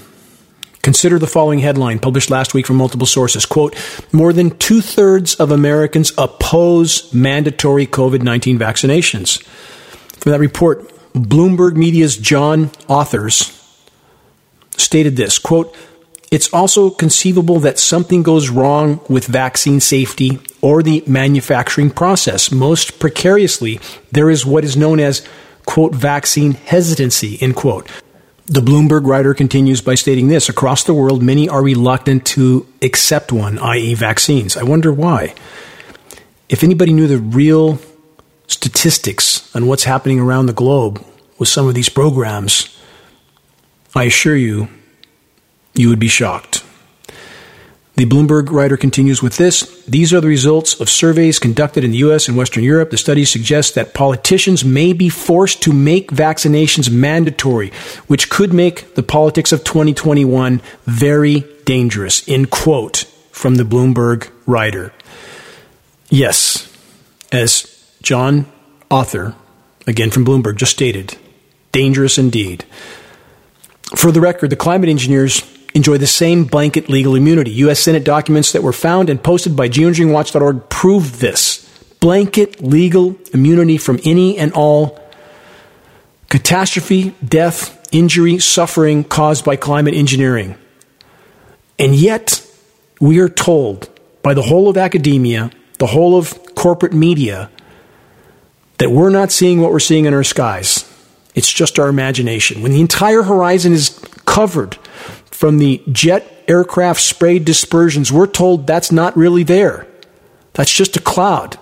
[0.82, 3.46] Consider the following headline published last week from multiple sources.
[3.46, 3.76] Quote,
[4.14, 9.44] more than two thirds of Americans oppose mandatory COVID 19 vaccinations.
[10.20, 13.56] From that report, Bloomberg Media's John Authers
[14.78, 15.76] stated this quote,
[16.32, 22.52] it's also conceivable that something goes wrong with vaccine safety or the manufacturing process.
[22.52, 23.80] Most precariously,
[24.12, 25.26] there is what is known as,
[25.66, 27.90] quote, vaccine hesitancy, end quote.
[28.46, 33.32] The Bloomberg writer continues by stating this across the world, many are reluctant to accept
[33.32, 34.58] one, i.e., vaccines.
[34.58, 35.36] I wonder why.
[36.50, 37.78] If anybody knew the real
[38.48, 41.06] statistics on what's happening around the globe
[41.38, 42.76] with some of these programs,
[43.96, 44.68] I assure you,
[45.76, 46.64] you would be shocked.
[48.00, 51.98] The Bloomberg writer continues with this These are the results of surveys conducted in the
[51.98, 52.92] US and Western Europe.
[52.92, 57.74] The studies suggest that politicians may be forced to make vaccinations mandatory,
[58.08, 62.26] which could make the politics of 2021 very dangerous.
[62.26, 63.00] In quote
[63.34, 64.94] from the Bloomberg writer.
[66.08, 66.74] Yes,
[67.34, 68.50] as John
[68.90, 69.36] Authers,
[69.88, 71.18] again from Bloomberg, just stated,
[71.74, 72.64] dangerous indeed.
[73.98, 77.52] For the record, the climate engineers enjoy the same blanket legal immunity.
[77.52, 77.80] U.S.
[77.80, 81.66] Senate documents that were found and posted by geoengineeringwatch.org prove this.
[82.00, 85.00] Blanket legal immunity from any and all
[86.30, 90.56] catastrophe, death, injury, suffering caused by climate engineering.
[91.78, 92.46] And yet,
[93.00, 93.90] we are told
[94.22, 97.50] by the whole of academia, the whole of corporate media,
[98.78, 100.86] that we're not seeing what we're seeing in our skies.
[101.36, 102.62] It's just our imagination.
[102.62, 103.90] When the entire horizon is
[104.26, 104.78] covered
[105.40, 109.88] from the jet aircraft spray dispersions, we're told that's not really there.
[110.52, 111.58] That's just a cloud.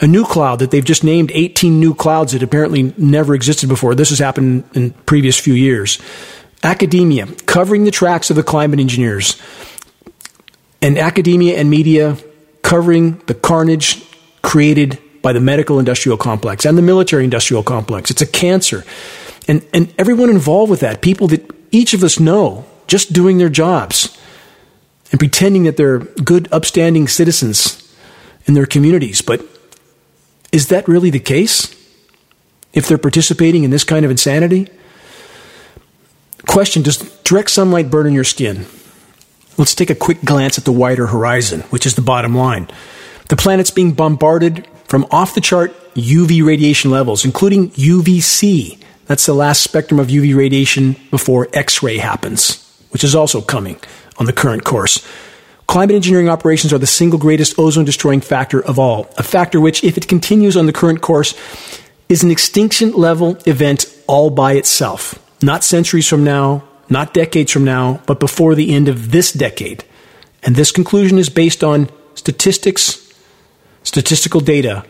[0.00, 3.94] A new cloud that they've just named 18 new clouds that apparently never existed before.
[3.94, 6.00] This has happened in previous few years.
[6.64, 9.40] Academia covering the tracks of the climate engineers.
[10.82, 12.16] And academia and media
[12.62, 14.04] covering the carnage
[14.42, 18.10] created by the medical industrial complex and the military industrial complex.
[18.10, 18.82] It's a cancer.
[19.46, 23.48] And, and everyone involved with that, people that each of us know, just doing their
[23.48, 24.18] jobs
[25.12, 27.88] and pretending that they're good, upstanding citizens
[28.46, 29.22] in their communities.
[29.22, 29.42] But
[30.52, 31.76] is that really the case?
[32.72, 34.68] If they're participating in this kind of insanity?
[36.46, 38.66] Question Does direct sunlight burn in your skin?
[39.56, 42.68] Let's take a quick glance at the wider horizon, which is the bottom line.
[43.28, 48.82] The planet's being bombarded from off the chart UV radiation levels, including UVC.
[49.06, 53.80] That's the last spectrum of UV radiation before X ray happens which is also coming
[54.18, 55.04] on the current course.
[55.66, 59.84] Climate engineering operations are the single greatest ozone destroying factor of all, a factor which,
[59.84, 61.34] if it continues on the current course,
[62.08, 65.14] is an extinction level event all by itself.
[65.42, 69.84] Not centuries from now, not decades from now, but before the end of this decade.
[70.42, 73.08] And this conclusion is based on statistics,
[73.84, 74.84] statistical data,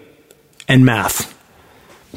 [0.67, 1.37] and math.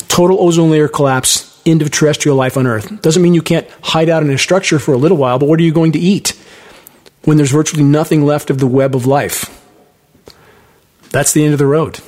[0.08, 3.02] Total ozone layer collapse end of terrestrial life on Earth.
[3.02, 5.60] Doesn't mean you can't hide out in a structure for a little while, but what
[5.60, 6.38] are you going to eat
[7.24, 9.60] when there's virtually nothing left of the web of life?
[11.12, 12.00] That's the end of the road,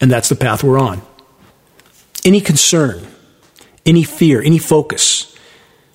[0.00, 1.02] and that's the path we're on.
[2.24, 3.06] Any concern,
[3.86, 5.36] any fear, any focus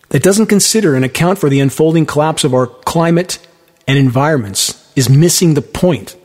[0.09, 3.39] that doesn't consider and account for the unfolding collapse of our climate
[3.87, 6.15] and environments is missing the point,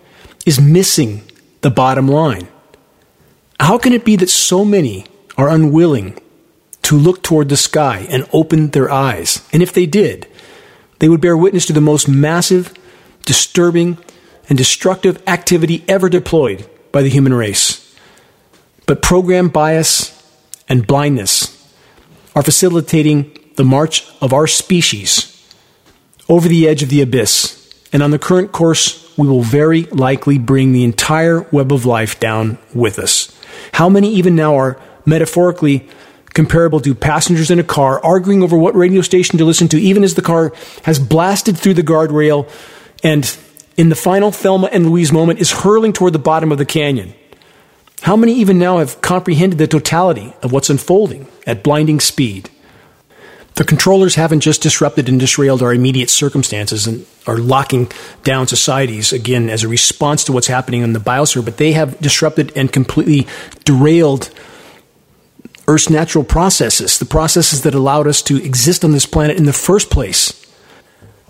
[0.47, 1.23] is missing
[1.63, 2.49] the bottom line.
[3.59, 5.07] How can it be that so many
[5.37, 6.19] are unwilling
[6.91, 9.47] to look toward the sky and open their eyes.
[9.53, 10.27] And if they did,
[10.99, 12.75] they would bear witness to the most massive,
[13.25, 13.97] disturbing,
[14.49, 17.97] and destructive activity ever deployed by the human race.
[18.87, 20.21] But program bias
[20.69, 21.57] and blindness
[22.35, 25.49] are facilitating the march of our species
[26.29, 27.73] over the edge of the abyss.
[27.93, 32.19] And on the current course, we will very likely bring the entire web of life
[32.19, 33.33] down with us.
[33.75, 34.77] How many even now are
[35.07, 35.89] metaphorically
[36.35, 40.05] comparable to passengers in a car arguing over what radio station to listen to, even
[40.05, 40.53] as the car
[40.85, 42.49] has blasted through the guardrail
[43.03, 43.37] and,
[43.77, 47.15] in the final Thelma and Louise moment, is hurling toward the bottom of the canyon.
[48.03, 52.49] How many even now have comprehended the totality of what's unfolding at blinding speed?
[53.55, 57.93] The controllers haven't just disrupted and disrailed our immediate circumstances and are locking
[58.25, 61.99] down societies again as a response to what's happening in the biosphere, but they have
[62.01, 63.27] disrupted and completely
[63.65, 64.31] derailed
[65.69, 69.53] Earth's natural processes, the processes that allowed us to exist on this planet in the
[69.53, 70.37] first place.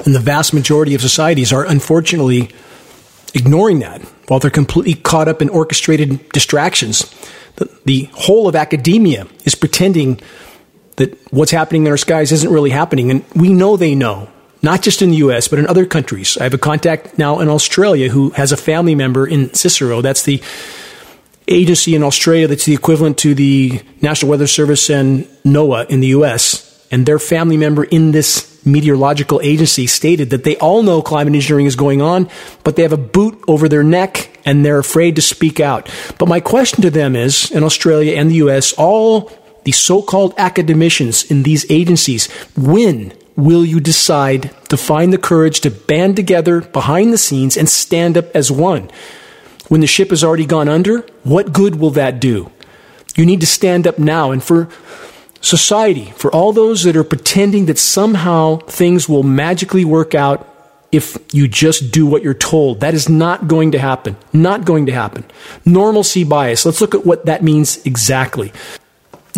[0.04, 2.50] And the vast majority of societies are unfortunately
[3.34, 7.12] ignoring that while they're completely caught up in orchestrated distractions.
[7.56, 10.20] The, the whole of academia is pretending
[10.96, 13.10] that what's happening in our skies isn't really happening.
[13.10, 14.28] And we know they know,
[14.62, 16.38] not just in the US, but in other countries.
[16.38, 20.02] I have a contact now in Australia who has a family member in CSIRO.
[20.02, 20.42] That's the
[21.48, 26.08] agency in Australia that's the equivalent to the National Weather Service and NOAA in the
[26.08, 26.66] US.
[26.90, 31.66] And their family member in this meteorological agency stated that they all know climate engineering
[31.66, 32.28] is going on,
[32.64, 35.88] but they have a boot over their neck and they're afraid to speak out.
[36.18, 39.30] But my question to them is in Australia and the US, all
[39.64, 45.60] the so called academicians in these agencies, when will you decide to find the courage
[45.60, 48.90] to band together behind the scenes and stand up as one?
[49.70, 52.50] When the ship has already gone under, what good will that do?
[53.14, 54.32] You need to stand up now.
[54.32, 54.68] And for
[55.40, 60.44] society, for all those that are pretending that somehow things will magically work out
[60.90, 62.80] if you just do what you're told.
[62.80, 64.16] That is not going to happen.
[64.32, 65.24] Not going to happen.
[65.64, 66.66] Normalcy bias.
[66.66, 68.52] Let's look at what that means exactly.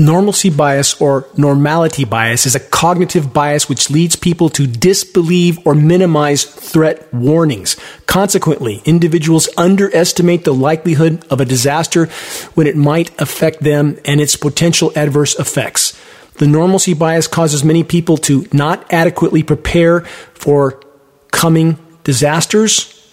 [0.03, 5.77] Normalcy bias or normality bias is a cognitive bias which leads people to disbelieve or
[5.77, 7.77] minimize threat warnings.
[8.07, 12.07] Consequently, individuals underestimate the likelihood of a disaster
[12.55, 15.97] when it might affect them and its potential adverse effects.
[16.39, 20.01] The normalcy bias causes many people to not adequately prepare
[20.35, 20.83] for
[21.31, 23.09] coming disasters,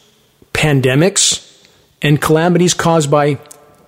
[0.54, 1.46] pandemics,
[2.02, 3.38] and calamities caused by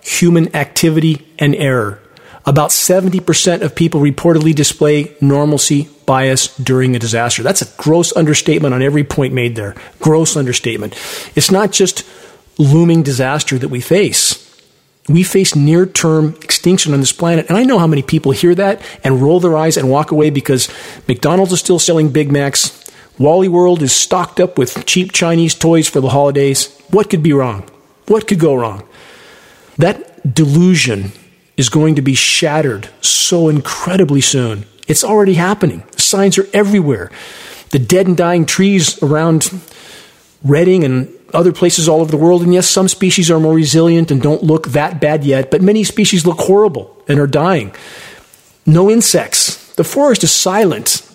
[0.02, 2.01] human activity and error.
[2.46, 7.44] About 70% of people reportedly display normalcy bias during a disaster.
[7.44, 9.76] That's a gross understatement on every point made there.
[10.00, 10.96] Gross understatement.
[11.36, 12.04] It's not just
[12.58, 14.48] looming disaster that we face.
[15.08, 17.48] We face near term extinction on this planet.
[17.48, 20.32] And I know how many people hear that and roll their eyes and walk away
[20.32, 20.68] because
[21.08, 22.78] McDonald's is still selling Big Macs.
[23.20, 26.76] Wally World is stocked up with cheap Chinese toys for the holidays.
[26.90, 27.70] What could be wrong?
[28.08, 28.88] What could go wrong?
[29.78, 31.12] That delusion
[31.58, 34.66] is going to be shattered so incredibly soon.
[34.88, 35.84] It's already happening.
[35.96, 37.12] Signs are everywhere.
[37.70, 39.50] The dead and dying trees around
[40.44, 42.42] Redding and other places all over the world.
[42.42, 45.84] And yes, some species are more resilient and don't look that bad yet, but many
[45.84, 47.74] species look horrible and are dying.
[48.66, 49.74] No insects.
[49.76, 51.08] The forest is silent.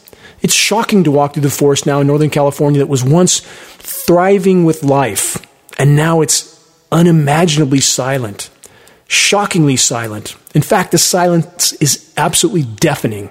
[0.43, 3.41] It's shocking to walk through the forest now in Northern California that was once
[3.79, 5.45] thriving with life,
[5.79, 6.53] and now it's
[6.93, 8.49] unimaginably silent
[9.09, 10.37] shockingly silent.
[10.55, 13.31] In fact, the silence is absolutely deafening.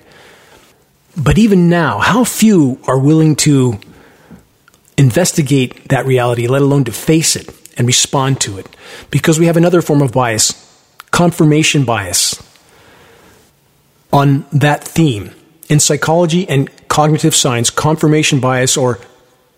[1.18, 3.80] But even now, how few are willing to
[4.98, 8.68] investigate that reality, let alone to face it and respond to it?
[9.12, 10.54] Because we have another form of bias,
[11.12, 12.42] confirmation bias.
[14.12, 15.32] On that theme,
[15.68, 19.00] in psychology and cognitive science, confirmation bias or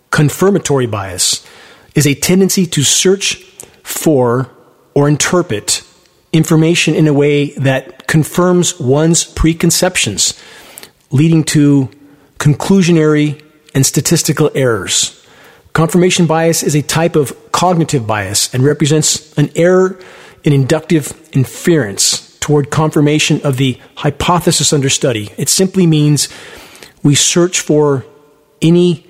[0.09, 1.45] confirmatory bias
[1.93, 3.35] is a tendency to search
[3.83, 4.49] for
[4.93, 5.83] or interpret
[6.37, 10.39] information in a way that confirms one's preconceptions,
[11.11, 11.89] leading to
[12.37, 15.25] conclusionary and statistical errors.
[15.73, 19.99] Confirmation bias is a type of cognitive bias and represents an error
[20.43, 25.29] in inductive inference toward confirmation of the hypothesis under study.
[25.37, 26.29] It simply means
[27.03, 28.05] we search for
[28.61, 29.05] any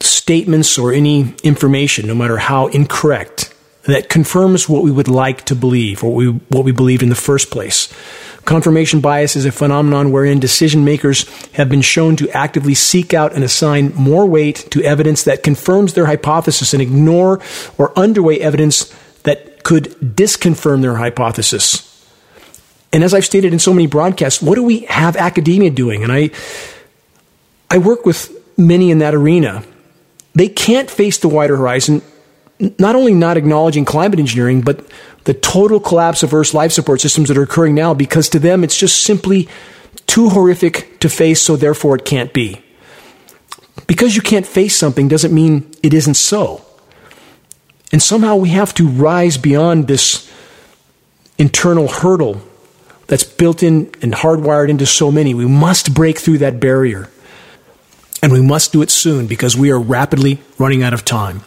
[0.00, 3.52] statements or any information, no matter how incorrect,
[3.86, 7.08] that confirms what we would like to believe or what we, what we believed in
[7.08, 7.92] the first place.
[8.44, 13.32] Confirmation bias is a phenomenon wherein decision makers have been shown to actively seek out
[13.32, 17.40] and assign more weight to evidence that confirms their hypothesis and ignore
[17.76, 21.82] or underweigh evidence that could disconfirm their hypothesis.
[22.92, 26.04] And as I've stated in so many broadcasts, what do we have academia doing?
[26.04, 26.30] And I,
[27.68, 29.64] I work with many in that arena.
[30.34, 32.00] They can't face the wider horizon
[32.58, 34.84] not only not acknowledging climate engineering, but
[35.24, 38.64] the total collapse of Earth's life support systems that are occurring now because to them
[38.64, 39.48] it's just simply
[40.06, 42.62] too horrific to face, so therefore it can't be.
[43.86, 46.64] Because you can't face something doesn't mean it isn't so.
[47.92, 50.30] And somehow we have to rise beyond this
[51.38, 52.40] internal hurdle
[53.06, 55.34] that's built in and hardwired into so many.
[55.34, 57.08] We must break through that barrier.
[58.22, 61.42] And we must do it soon because we are rapidly running out of time.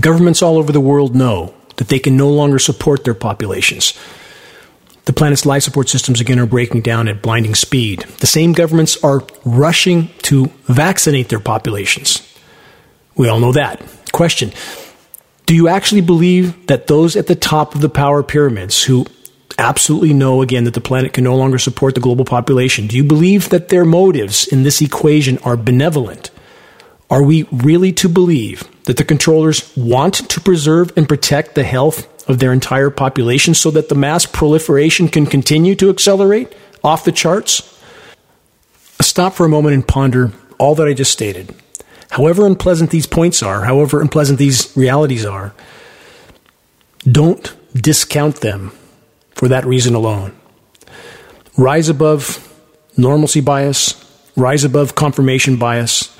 [0.00, 3.98] Governments all over the world know that they can no longer support their populations.
[5.04, 8.00] The planet's life support systems again are breaking down at blinding speed.
[8.20, 12.26] The same governments are rushing to vaccinate their populations.
[13.14, 13.82] We all know that.
[14.12, 14.52] Question
[15.46, 19.06] Do you actually believe that those at the top of the power pyramids who
[19.58, 23.04] absolutely know again that the planet can no longer support the global population, do you
[23.04, 26.30] believe that their motives in this equation are benevolent?
[27.10, 32.08] Are we really to believe that the controllers want to preserve and protect the health
[32.28, 37.12] of their entire population so that the mass proliferation can continue to accelerate off the
[37.12, 37.70] charts?
[39.00, 41.54] Stop for a moment and ponder all that I just stated.
[42.10, 45.54] However unpleasant these points are, however unpleasant these realities are,
[47.10, 48.70] don't discount them
[49.34, 50.34] for that reason alone.
[51.56, 52.40] Rise above
[52.96, 54.00] normalcy bias,
[54.36, 56.16] rise above confirmation bias,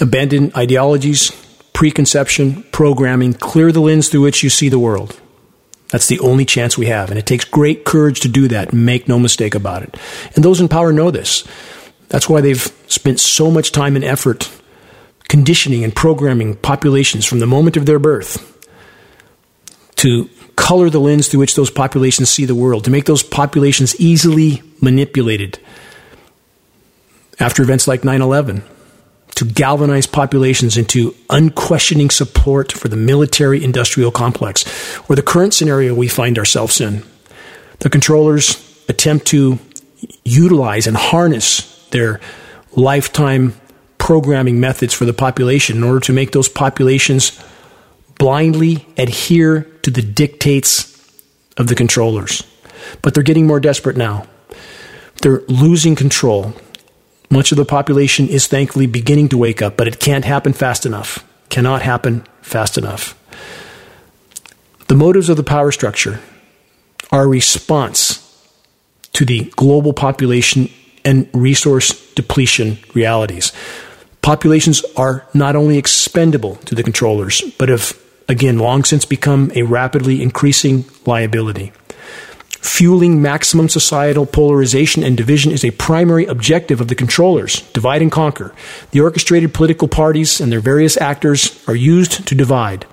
[0.00, 1.32] abandon ideologies,
[1.74, 5.20] preconception, programming, clear the lens through which you see the world.
[5.90, 7.10] That's the only chance we have.
[7.10, 8.72] And it takes great courage to do that.
[8.72, 9.96] Make no mistake about it.
[10.34, 11.44] And those in power know this.
[12.08, 14.50] That's why they've spent so much time and effort
[15.28, 18.50] conditioning and programming populations from the moment of their birth
[19.96, 23.98] to color the lens through which those populations see the world, to make those populations
[24.00, 25.58] easily manipulated
[27.40, 28.62] after events like 9 11,
[29.34, 34.64] to galvanize populations into unquestioning support for the military industrial complex,
[35.08, 37.02] or the current scenario we find ourselves in.
[37.80, 39.58] The controllers attempt to
[40.24, 42.20] utilize and harness their
[42.76, 43.54] lifetime
[43.98, 47.40] programming methods for the population in order to make those populations
[48.18, 50.90] blindly adhere to the dictates
[51.56, 52.42] of the controllers.
[53.02, 54.26] But they're getting more desperate now.
[55.22, 56.52] They're losing control.
[57.34, 60.86] Much of the population is thankfully beginning to wake up, but it can't happen fast
[60.86, 61.26] enough.
[61.48, 63.18] Cannot happen fast enough.
[64.86, 66.20] The motives of the power structure
[67.10, 68.20] are a response
[69.14, 70.70] to the global population
[71.04, 73.52] and resource depletion realities.
[74.22, 79.64] Populations are not only expendable to the controllers, but have again long since become a
[79.64, 81.72] rapidly increasing liability.
[82.64, 87.60] Fueling maximum societal polarization and division is a primary objective of the controllers.
[87.72, 88.54] Divide and conquer.
[88.90, 92.86] The orchestrated political parties and their various actors are used to divide.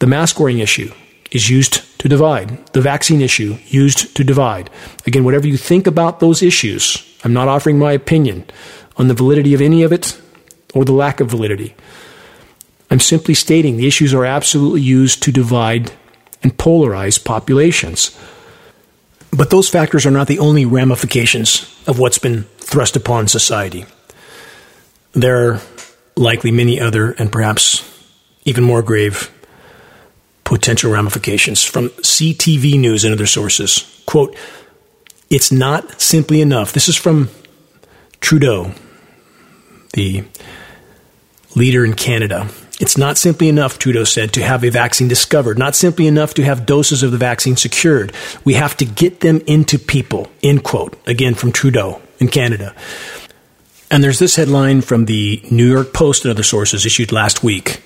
[0.00, 0.92] The mask wearing issue
[1.30, 2.66] is used to divide.
[2.72, 4.68] The vaccine issue used to divide.
[5.06, 8.46] Again, whatever you think about those issues, I'm not offering my opinion
[8.96, 10.20] on the validity of any of it
[10.74, 11.72] or the lack of validity.
[12.90, 15.92] I'm simply stating the issues are absolutely used to divide
[16.42, 18.18] and polarize populations.
[19.30, 23.86] But those factors are not the only ramifications of what's been thrust upon society.
[25.12, 25.60] There are
[26.16, 27.84] likely many other and perhaps
[28.44, 29.30] even more grave
[30.44, 34.02] potential ramifications from CTV News and other sources.
[34.06, 34.34] Quote,
[35.28, 36.72] it's not simply enough.
[36.72, 37.28] This is from
[38.20, 38.72] Trudeau,
[39.92, 40.24] the
[41.54, 42.48] leader in Canada.
[42.80, 46.44] It's not simply enough, Trudeau said, to have a vaccine discovered, not simply enough to
[46.44, 48.12] have doses of the vaccine secured.
[48.44, 50.96] We have to get them into people, end quote.
[51.06, 52.74] Again, from Trudeau in Canada.
[53.90, 57.82] And there's this headline from the New York Post and other sources issued last week.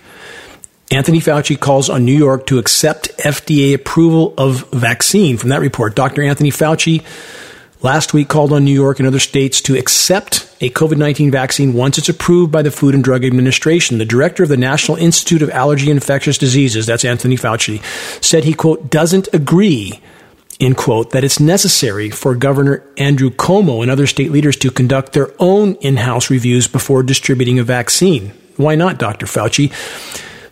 [0.91, 5.39] Anthony Fauci calls on New York to accept FDA approval of vaccine.
[5.39, 6.23] From that report, Dr.
[6.23, 7.03] Anthony Fauci
[7.83, 11.73] last week called on New York and other states to accept a COVID 19 vaccine
[11.73, 13.99] once it's approved by the Food and Drug Administration.
[13.99, 17.83] The director of the National Institute of Allergy and Infectious Diseases, that's Anthony Fauci,
[18.23, 20.01] said he, quote, doesn't agree,
[20.61, 25.13] end quote, that it's necessary for Governor Andrew Cuomo and other state leaders to conduct
[25.13, 28.33] their own in house reviews before distributing a vaccine.
[28.57, 29.27] Why not, Dr.
[29.27, 29.73] Fauci?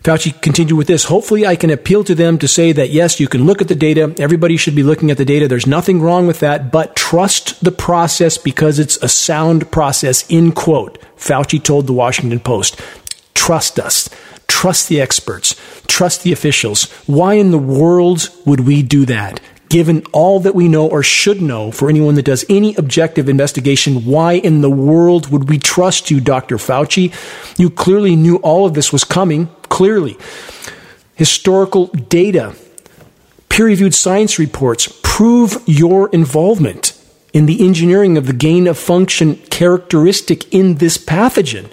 [0.03, 1.03] Fauci continued with this.
[1.03, 3.75] Hopefully, I can appeal to them to say that yes, you can look at the
[3.75, 4.15] data.
[4.17, 5.47] Everybody should be looking at the data.
[5.47, 10.27] There's nothing wrong with that, but trust the process because it's a sound process.
[10.27, 12.81] In quote, Fauci told the Washington Post.
[13.35, 14.09] Trust us.
[14.47, 15.55] Trust the experts.
[15.85, 16.85] Trust the officials.
[17.05, 19.39] Why in the world would we do that?
[19.71, 24.03] Given all that we know or should know for anyone that does any objective investigation,
[24.03, 26.57] why in the world would we trust you, Dr.
[26.57, 27.13] Fauci?
[27.57, 30.17] You clearly knew all of this was coming, clearly.
[31.15, 32.53] Historical data,
[33.47, 37.01] peer reviewed science reports prove your involvement
[37.31, 41.69] in the engineering of the gain of function characteristic in this pathogen.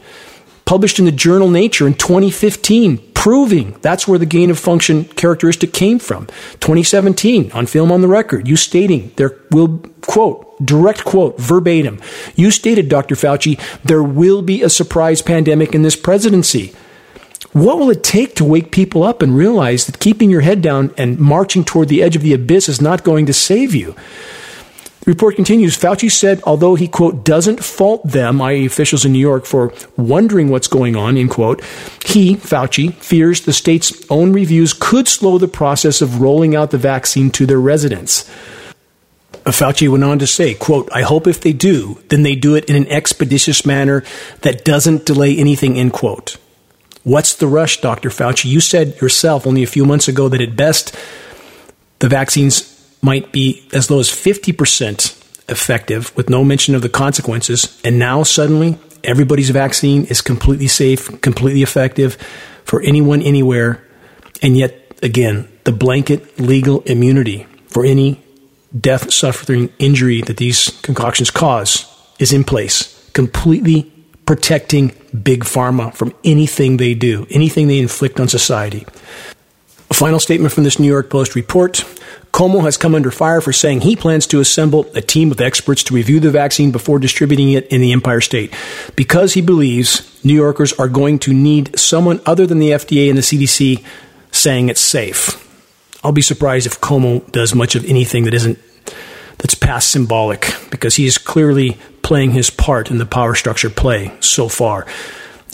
[0.68, 5.72] Published in the journal Nature in 2015, proving that's where the gain of function characteristic
[5.72, 6.26] came from.
[6.60, 12.02] 2017, on film on the record, you stating there will, quote, direct quote, verbatim,
[12.36, 13.14] you stated, Dr.
[13.14, 16.74] Fauci, there will be a surprise pandemic in this presidency.
[17.52, 20.92] What will it take to wake people up and realize that keeping your head down
[20.98, 23.96] and marching toward the edge of the abyss is not going to save you?
[25.09, 29.46] Report continues Fauci said, although he, quote, doesn't fault them, i.e., officials in New York,
[29.46, 31.64] for wondering what's going on, end quote,
[32.04, 36.76] he, Fauci, fears the state's own reviews could slow the process of rolling out the
[36.76, 38.28] vaccine to their residents.
[39.32, 42.54] Uh, Fauci went on to say, quote, I hope if they do, then they do
[42.54, 44.04] it in an expeditious manner
[44.42, 46.36] that doesn't delay anything, end quote.
[47.02, 48.11] What's the rush, Dr.
[48.11, 48.44] Fauci?
[48.44, 50.94] You said yourself only a few months ago that at best
[52.00, 55.16] the vaccines might be as low as 50%
[55.49, 57.80] effective with no mention of the consequences.
[57.84, 62.16] And now suddenly everybody's vaccine is completely safe, completely effective
[62.64, 63.84] for anyone, anywhere.
[64.42, 68.22] And yet, again, the blanket legal immunity for any
[68.78, 71.86] death, suffering, injury that these concoctions cause
[72.18, 73.90] is in place, completely
[74.26, 74.92] protecting
[75.22, 78.86] big pharma from anything they do, anything they inflict on society.
[79.90, 81.82] A final statement from this New York Post report.
[82.32, 85.82] Cuomo has come under fire for saying he plans to assemble a team of experts
[85.84, 88.54] to review the vaccine before distributing it in the Empire State
[88.96, 93.18] because he believes New Yorkers are going to need someone other than the FDA and
[93.18, 93.84] the CDC
[94.30, 95.44] saying it's safe.
[96.04, 98.58] I'll be surprised if Cuomo does much of anything that isn't
[99.38, 104.12] that's past symbolic because he is clearly playing his part in the power structure play
[104.20, 104.86] so far.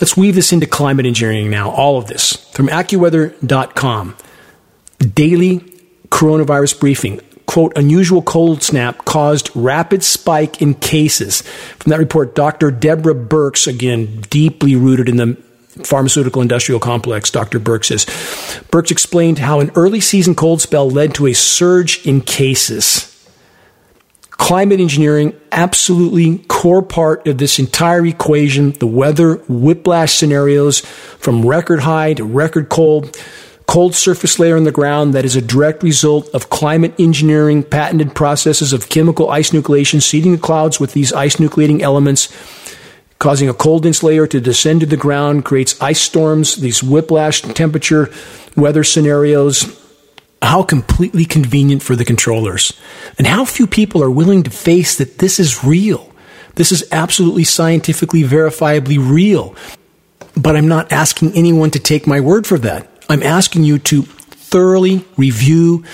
[0.01, 2.51] Let's weave this into climate engineering now, all of this.
[2.53, 4.17] From AccuWeather.com,
[5.15, 5.74] daily
[6.09, 7.21] coronavirus briefing.
[7.47, 11.43] Quote, unusual cold snap caused rapid spike in cases.
[11.43, 12.71] From that report, Dr.
[12.71, 15.37] Deborah Birx, again, deeply rooted in the
[15.85, 17.61] pharmaceutical industrial complex, Dr.
[17.61, 18.05] Birx says.
[18.71, 23.11] Birx explained how an early season cold spell led to a surge in cases.
[24.31, 28.73] Climate engineering, absolutely core part of this entire equation.
[28.73, 33.17] The weather whiplash scenarios from record high to record cold,
[33.67, 38.15] cold surface layer in the ground that is a direct result of climate engineering patented
[38.15, 42.29] processes of chemical ice nucleation, seeding the clouds with these ice nucleating elements
[43.25, 47.41] causing a cold dense layer to descend to the ground, creates ice storms, these whiplash
[47.41, 48.11] temperature
[48.55, 49.81] weather scenarios.
[50.43, 52.75] How completely convenient for the controllers.
[53.17, 56.13] And how few people are willing to face that this is real.
[56.57, 59.57] This is absolutely scientifically verifiably real.
[60.37, 62.94] But I'm not asking anyone to take my word for that.
[63.09, 65.85] I'm asking you to thoroughly review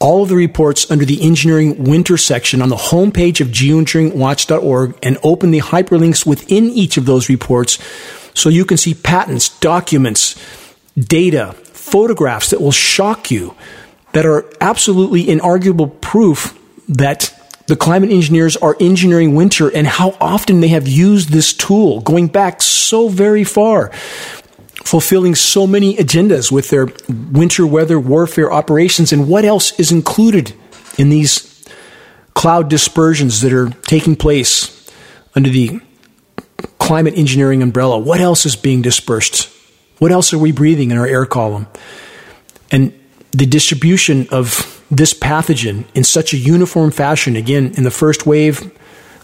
[0.00, 5.18] all of the reports under the engineering winter section on the homepage of geoengineeringwatch.org and
[5.22, 7.78] open the hyperlinks within each of those reports
[8.34, 10.36] so you can see patents, documents,
[10.96, 13.56] data, photographs that will shock you
[14.12, 16.56] that are absolutely inarguable proof
[16.88, 17.34] that
[17.66, 22.26] the climate engineers are engineering winter and how often they have used this tool going
[22.26, 23.90] back so very far
[24.84, 29.12] fulfilling so many agendas with their winter weather warfare operations.
[29.12, 30.54] And what else is included
[30.96, 31.64] in these
[32.34, 34.90] cloud dispersions that are taking place
[35.34, 35.80] under the
[36.78, 37.98] climate engineering umbrella?
[37.98, 39.50] What else is being dispersed?
[39.98, 41.66] What else are we breathing in our air column?
[42.70, 42.92] And
[43.32, 48.72] the distribution of this pathogen in such a uniform fashion, again, in the first wave,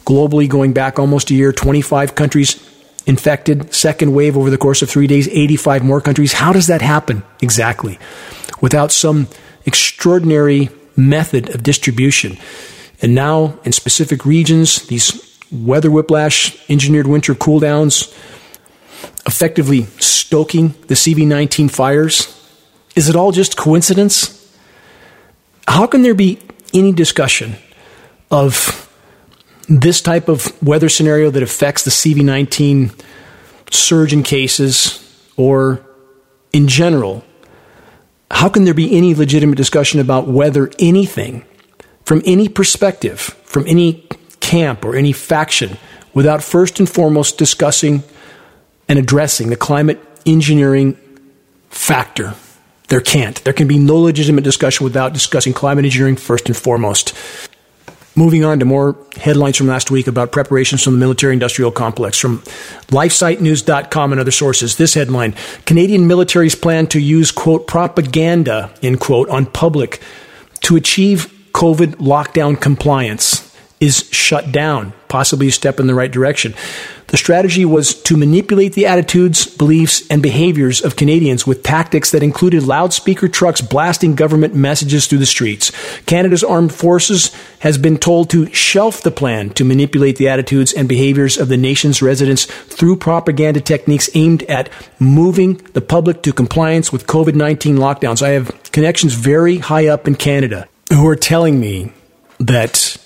[0.05, 2.61] globally going back almost a year, 25 countries
[3.07, 6.33] infected, second wave over the course of three days, 85 more countries.
[6.35, 7.99] How does that happen exactly?
[8.61, 9.29] Without some
[9.67, 12.39] extraordinary method of distribution.
[13.03, 18.13] And now, in specific regions, these weather whiplash engineered winter cooldowns
[19.27, 22.31] effectively stoking the CV19 fires.
[22.97, 24.41] Is it all just coincidence?
[25.67, 26.39] How can there be
[26.73, 27.57] any discussion
[28.31, 28.84] of
[29.69, 32.99] this type of weather scenario that affects the CV19
[33.71, 35.01] surge in cases
[35.37, 35.85] or
[36.53, 37.25] in general,
[38.31, 41.45] how can there be any legitimate discussion about whether anything
[42.05, 44.07] from any perspective, from any
[44.41, 45.77] camp or any faction,
[46.13, 48.03] without first and foremost discussing
[48.89, 50.99] and addressing the climate engineering
[51.71, 52.35] factor?
[52.89, 53.43] There can't.
[53.45, 57.15] There can be no legitimate discussion without discussing climate engineering first and foremost.
[58.17, 62.19] Moving on to more headlines from last week about preparations from the military industrial complex.
[62.19, 62.39] From
[62.89, 65.35] LifeSiteNews.com and other sources, this headline
[65.67, 70.01] Canadian military's plan to use, quote, propaganda, end quote, on public
[70.61, 73.44] to achieve COVID lockdown compliance
[73.81, 76.55] is shut down, possibly a step in the right direction.
[77.09, 82.23] The strategy was to manipulate the attitudes, beliefs, and behaviors of Canadians with tactics that
[82.23, 85.71] included loudspeaker trucks blasting government messages through the streets.
[86.07, 90.89] Canada's armed forces has been told to shelf the plan to manipulate the attitudes and
[90.89, 94.69] behaviors of the nation's residents through propaganda techniques aimed at
[94.99, 98.23] moving the public to compliance with COVID 19 lockdowns.
[98.23, 101.93] I have connections very high up in Canada who are telling me
[102.41, 102.97] that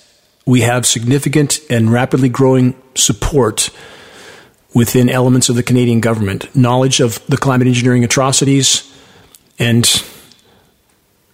[0.49, 3.69] we have significant and rapidly growing support
[4.73, 8.91] within elements of the Canadian government, knowledge of the climate engineering atrocities,
[9.59, 10.03] and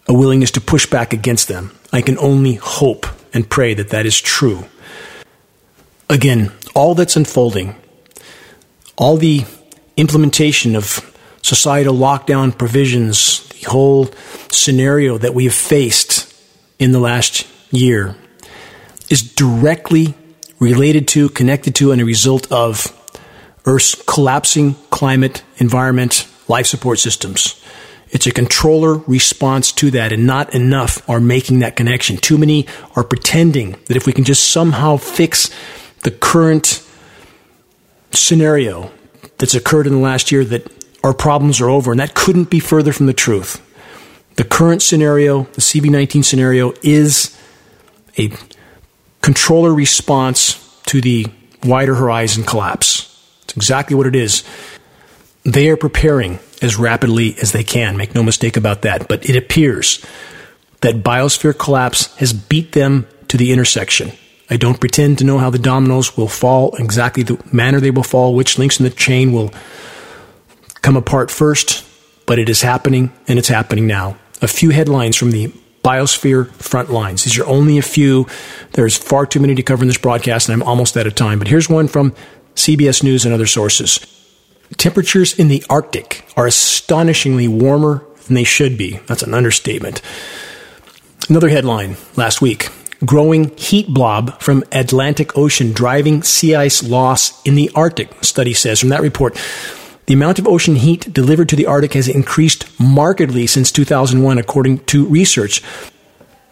[0.09, 1.71] a willingness to push back against them.
[1.93, 4.65] I can only hope and pray that that is true.
[6.09, 7.73] Again, all that's unfolding,
[8.97, 9.45] all the
[9.95, 11.09] implementation of
[11.41, 14.09] societal lockdown provisions, the whole
[14.51, 16.33] scenario that we have faced
[16.79, 18.17] in the last year
[19.09, 20.15] is directly
[20.59, 22.91] related to, connected to, and a result of
[23.65, 27.61] Earth's collapsing climate, environment, life support systems.
[28.09, 32.17] It's a controller response to that, and not enough are making that connection.
[32.17, 35.49] Too many are pretending that if we can just somehow fix
[36.03, 36.83] the current
[38.11, 38.91] scenario
[39.37, 40.71] that's occurred in the last year, that
[41.03, 43.61] our problems are over, and that couldn't be further from the truth.
[44.37, 47.37] The current scenario, the CV19 scenario, is
[48.17, 48.31] a
[49.25, 51.25] controller response to the
[51.63, 53.11] wider horizon collapse.
[53.41, 54.43] It's exactly what it is.
[55.43, 59.07] They are preparing as rapidly as they can, make no mistake about that.
[59.07, 60.05] But it appears
[60.81, 64.11] that biosphere collapse has beat them to the intersection.
[64.51, 68.03] I don't pretend to know how the dominoes will fall, exactly the manner they will
[68.03, 69.51] fall, which links in the chain will
[70.83, 71.83] come apart first,
[72.27, 74.17] but it is happening and it's happening now.
[74.43, 75.51] A few headlines from the
[75.85, 77.23] biosphere front lines.
[77.23, 78.25] These are only a few.
[78.71, 81.37] There's far too many to cover in this broadcast, and I'm almost out of time.
[81.37, 82.15] But here's one from
[82.55, 83.99] CBS News and other sources.
[84.77, 88.99] Temperatures in the Arctic are astonishingly warmer than they should be.
[89.05, 90.01] That's an understatement.
[91.29, 92.69] Another headline last week
[93.03, 98.79] growing heat blob from Atlantic Ocean driving sea ice loss in the Arctic, study says
[98.79, 99.37] from that report.
[100.05, 104.79] The amount of ocean heat delivered to the Arctic has increased markedly since 2001, according
[104.85, 105.63] to research.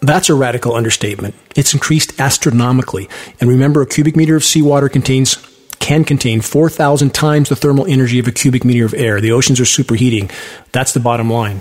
[0.02, 1.36] That's a radical understatement.
[1.56, 3.10] It's increased astronomically.
[3.40, 5.38] And remember, a cubic meter of seawater contains
[5.80, 9.20] can contain 4,000 times the thermal energy of a cubic meter of air.
[9.20, 10.32] The oceans are superheating.
[10.72, 11.60] That's the bottom line.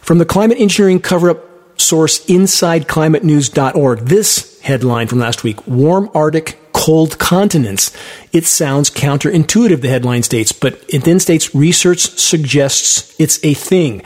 [0.00, 1.44] From the climate engineering cover up
[1.80, 7.96] source InsideClimateNews.org, this headline from last week Warm Arctic cold continents.
[8.32, 14.00] It sounds counterintuitive, the headline states, but it then states research suggests it's a thing.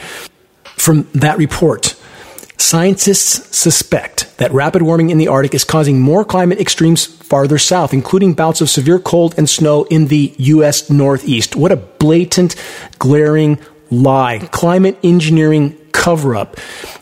[0.76, 1.96] From that report,
[2.58, 7.94] scientists suspect that rapid warming in the Arctic is causing more climate extremes farther south,
[7.94, 10.90] including bouts of severe cold and snow in the U.S.
[10.90, 11.56] Northeast.
[11.56, 12.56] What a blatant,
[12.98, 13.58] glaring
[13.90, 14.48] lie.
[14.52, 15.76] Climate engineering
[16.06, 16.56] cover up.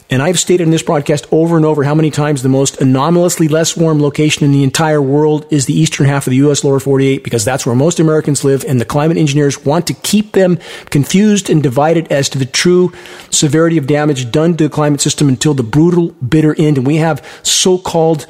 [0.09, 3.49] And I've stated in this broadcast over and over how many times the most anomalously
[3.49, 6.63] less warm location in the entire world is the eastern half of the U.S.
[6.63, 8.65] lower 48 because that's where most Americans live.
[8.65, 12.93] And the climate engineers want to keep them confused and divided as to the true
[13.29, 16.79] severity of damage done to the climate system until the brutal, bitter end.
[16.79, 18.27] And we have so-called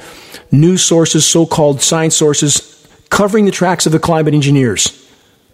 [0.51, 5.07] news sources, so-called science sources covering the tracks of the climate engineers,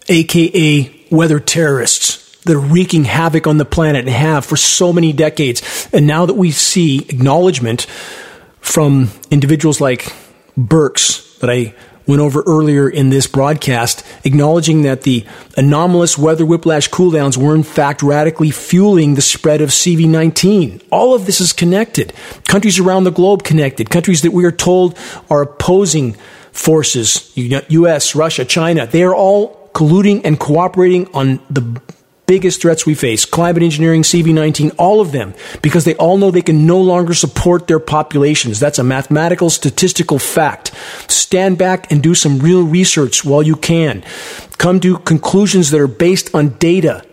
[0.08, 5.14] aka weather terrorists that are wreaking havoc on the planet and have for so many
[5.14, 5.90] decades.
[5.94, 7.84] And now that we see acknowledgement
[8.60, 10.14] from individuals like
[10.58, 11.74] Birx, that I
[12.08, 15.26] went over earlier in this broadcast, acknowledging that the
[15.56, 20.84] anomalous weather whiplash cooldowns were in fact radically fueling the spread of CV19.
[20.92, 22.14] All of this is connected.
[22.48, 23.90] Countries around the globe connected.
[23.90, 24.98] Countries that we are told
[25.30, 26.14] are opposing
[26.52, 31.82] forces, US, Russia, China, they are all colluding and cooperating on the
[32.32, 36.42] biggest threats we face climate engineering, CV19, all of them, because they all know they
[36.42, 38.58] can no longer support their populations.
[38.58, 40.72] That's a mathematical, statistical fact.
[41.12, 44.02] Stand back and do some real research while you can.
[44.58, 47.04] Come to conclusions that are based on data.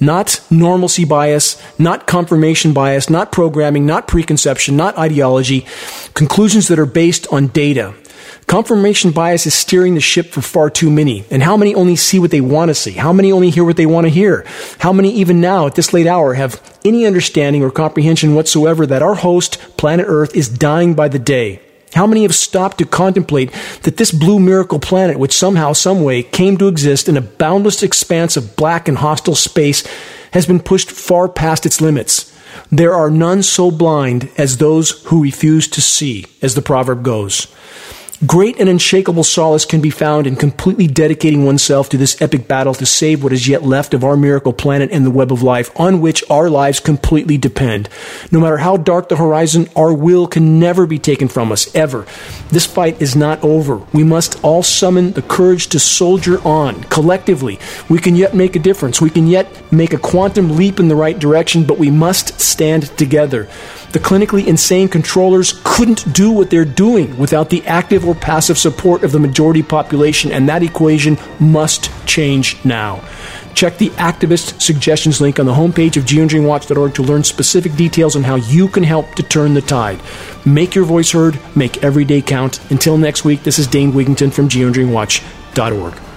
[0.00, 5.66] Not normalcy bias, not confirmation bias, not programming, not preconception, not ideology.
[6.12, 7.94] Conclusions that are based on data.
[8.48, 11.22] Confirmation bias is steering the ship for far too many.
[11.30, 12.92] And how many only see what they want to see?
[12.92, 14.46] How many only hear what they want to hear?
[14.78, 19.02] How many, even now, at this late hour, have any understanding or comprehension whatsoever that
[19.02, 21.60] our host, planet Earth, is dying by the day?
[21.92, 26.56] How many have stopped to contemplate that this blue miracle planet, which somehow, someway came
[26.56, 29.86] to exist in a boundless expanse of black and hostile space,
[30.32, 32.34] has been pushed far past its limits?
[32.72, 37.46] There are none so blind as those who refuse to see, as the proverb goes.
[38.26, 42.74] Great and unshakable solace can be found in completely dedicating oneself to this epic battle
[42.74, 45.70] to save what is yet left of our miracle planet and the web of life
[45.78, 47.88] on which our lives completely depend.
[48.32, 52.06] No matter how dark the horizon, our will can never be taken from us, ever.
[52.50, 53.76] This fight is not over.
[53.92, 56.82] We must all summon the courage to soldier on.
[56.84, 59.00] Collectively, we can yet make a difference.
[59.00, 62.96] We can yet make a quantum leap in the right direction, but we must stand
[62.98, 63.48] together.
[63.92, 69.02] The clinically insane controllers couldn't do what they're doing without the active or passive support
[69.02, 73.02] of the majority population, and that equation must change now.
[73.54, 78.22] Check the activist suggestions link on the homepage of geoengineeringwatch.org to learn specific details on
[78.22, 80.00] how you can help to turn the tide.
[80.44, 82.60] Make your voice heard, make every day count.
[82.70, 86.07] Until next week, this is Dane Wigington from geoengineeringwatch.org.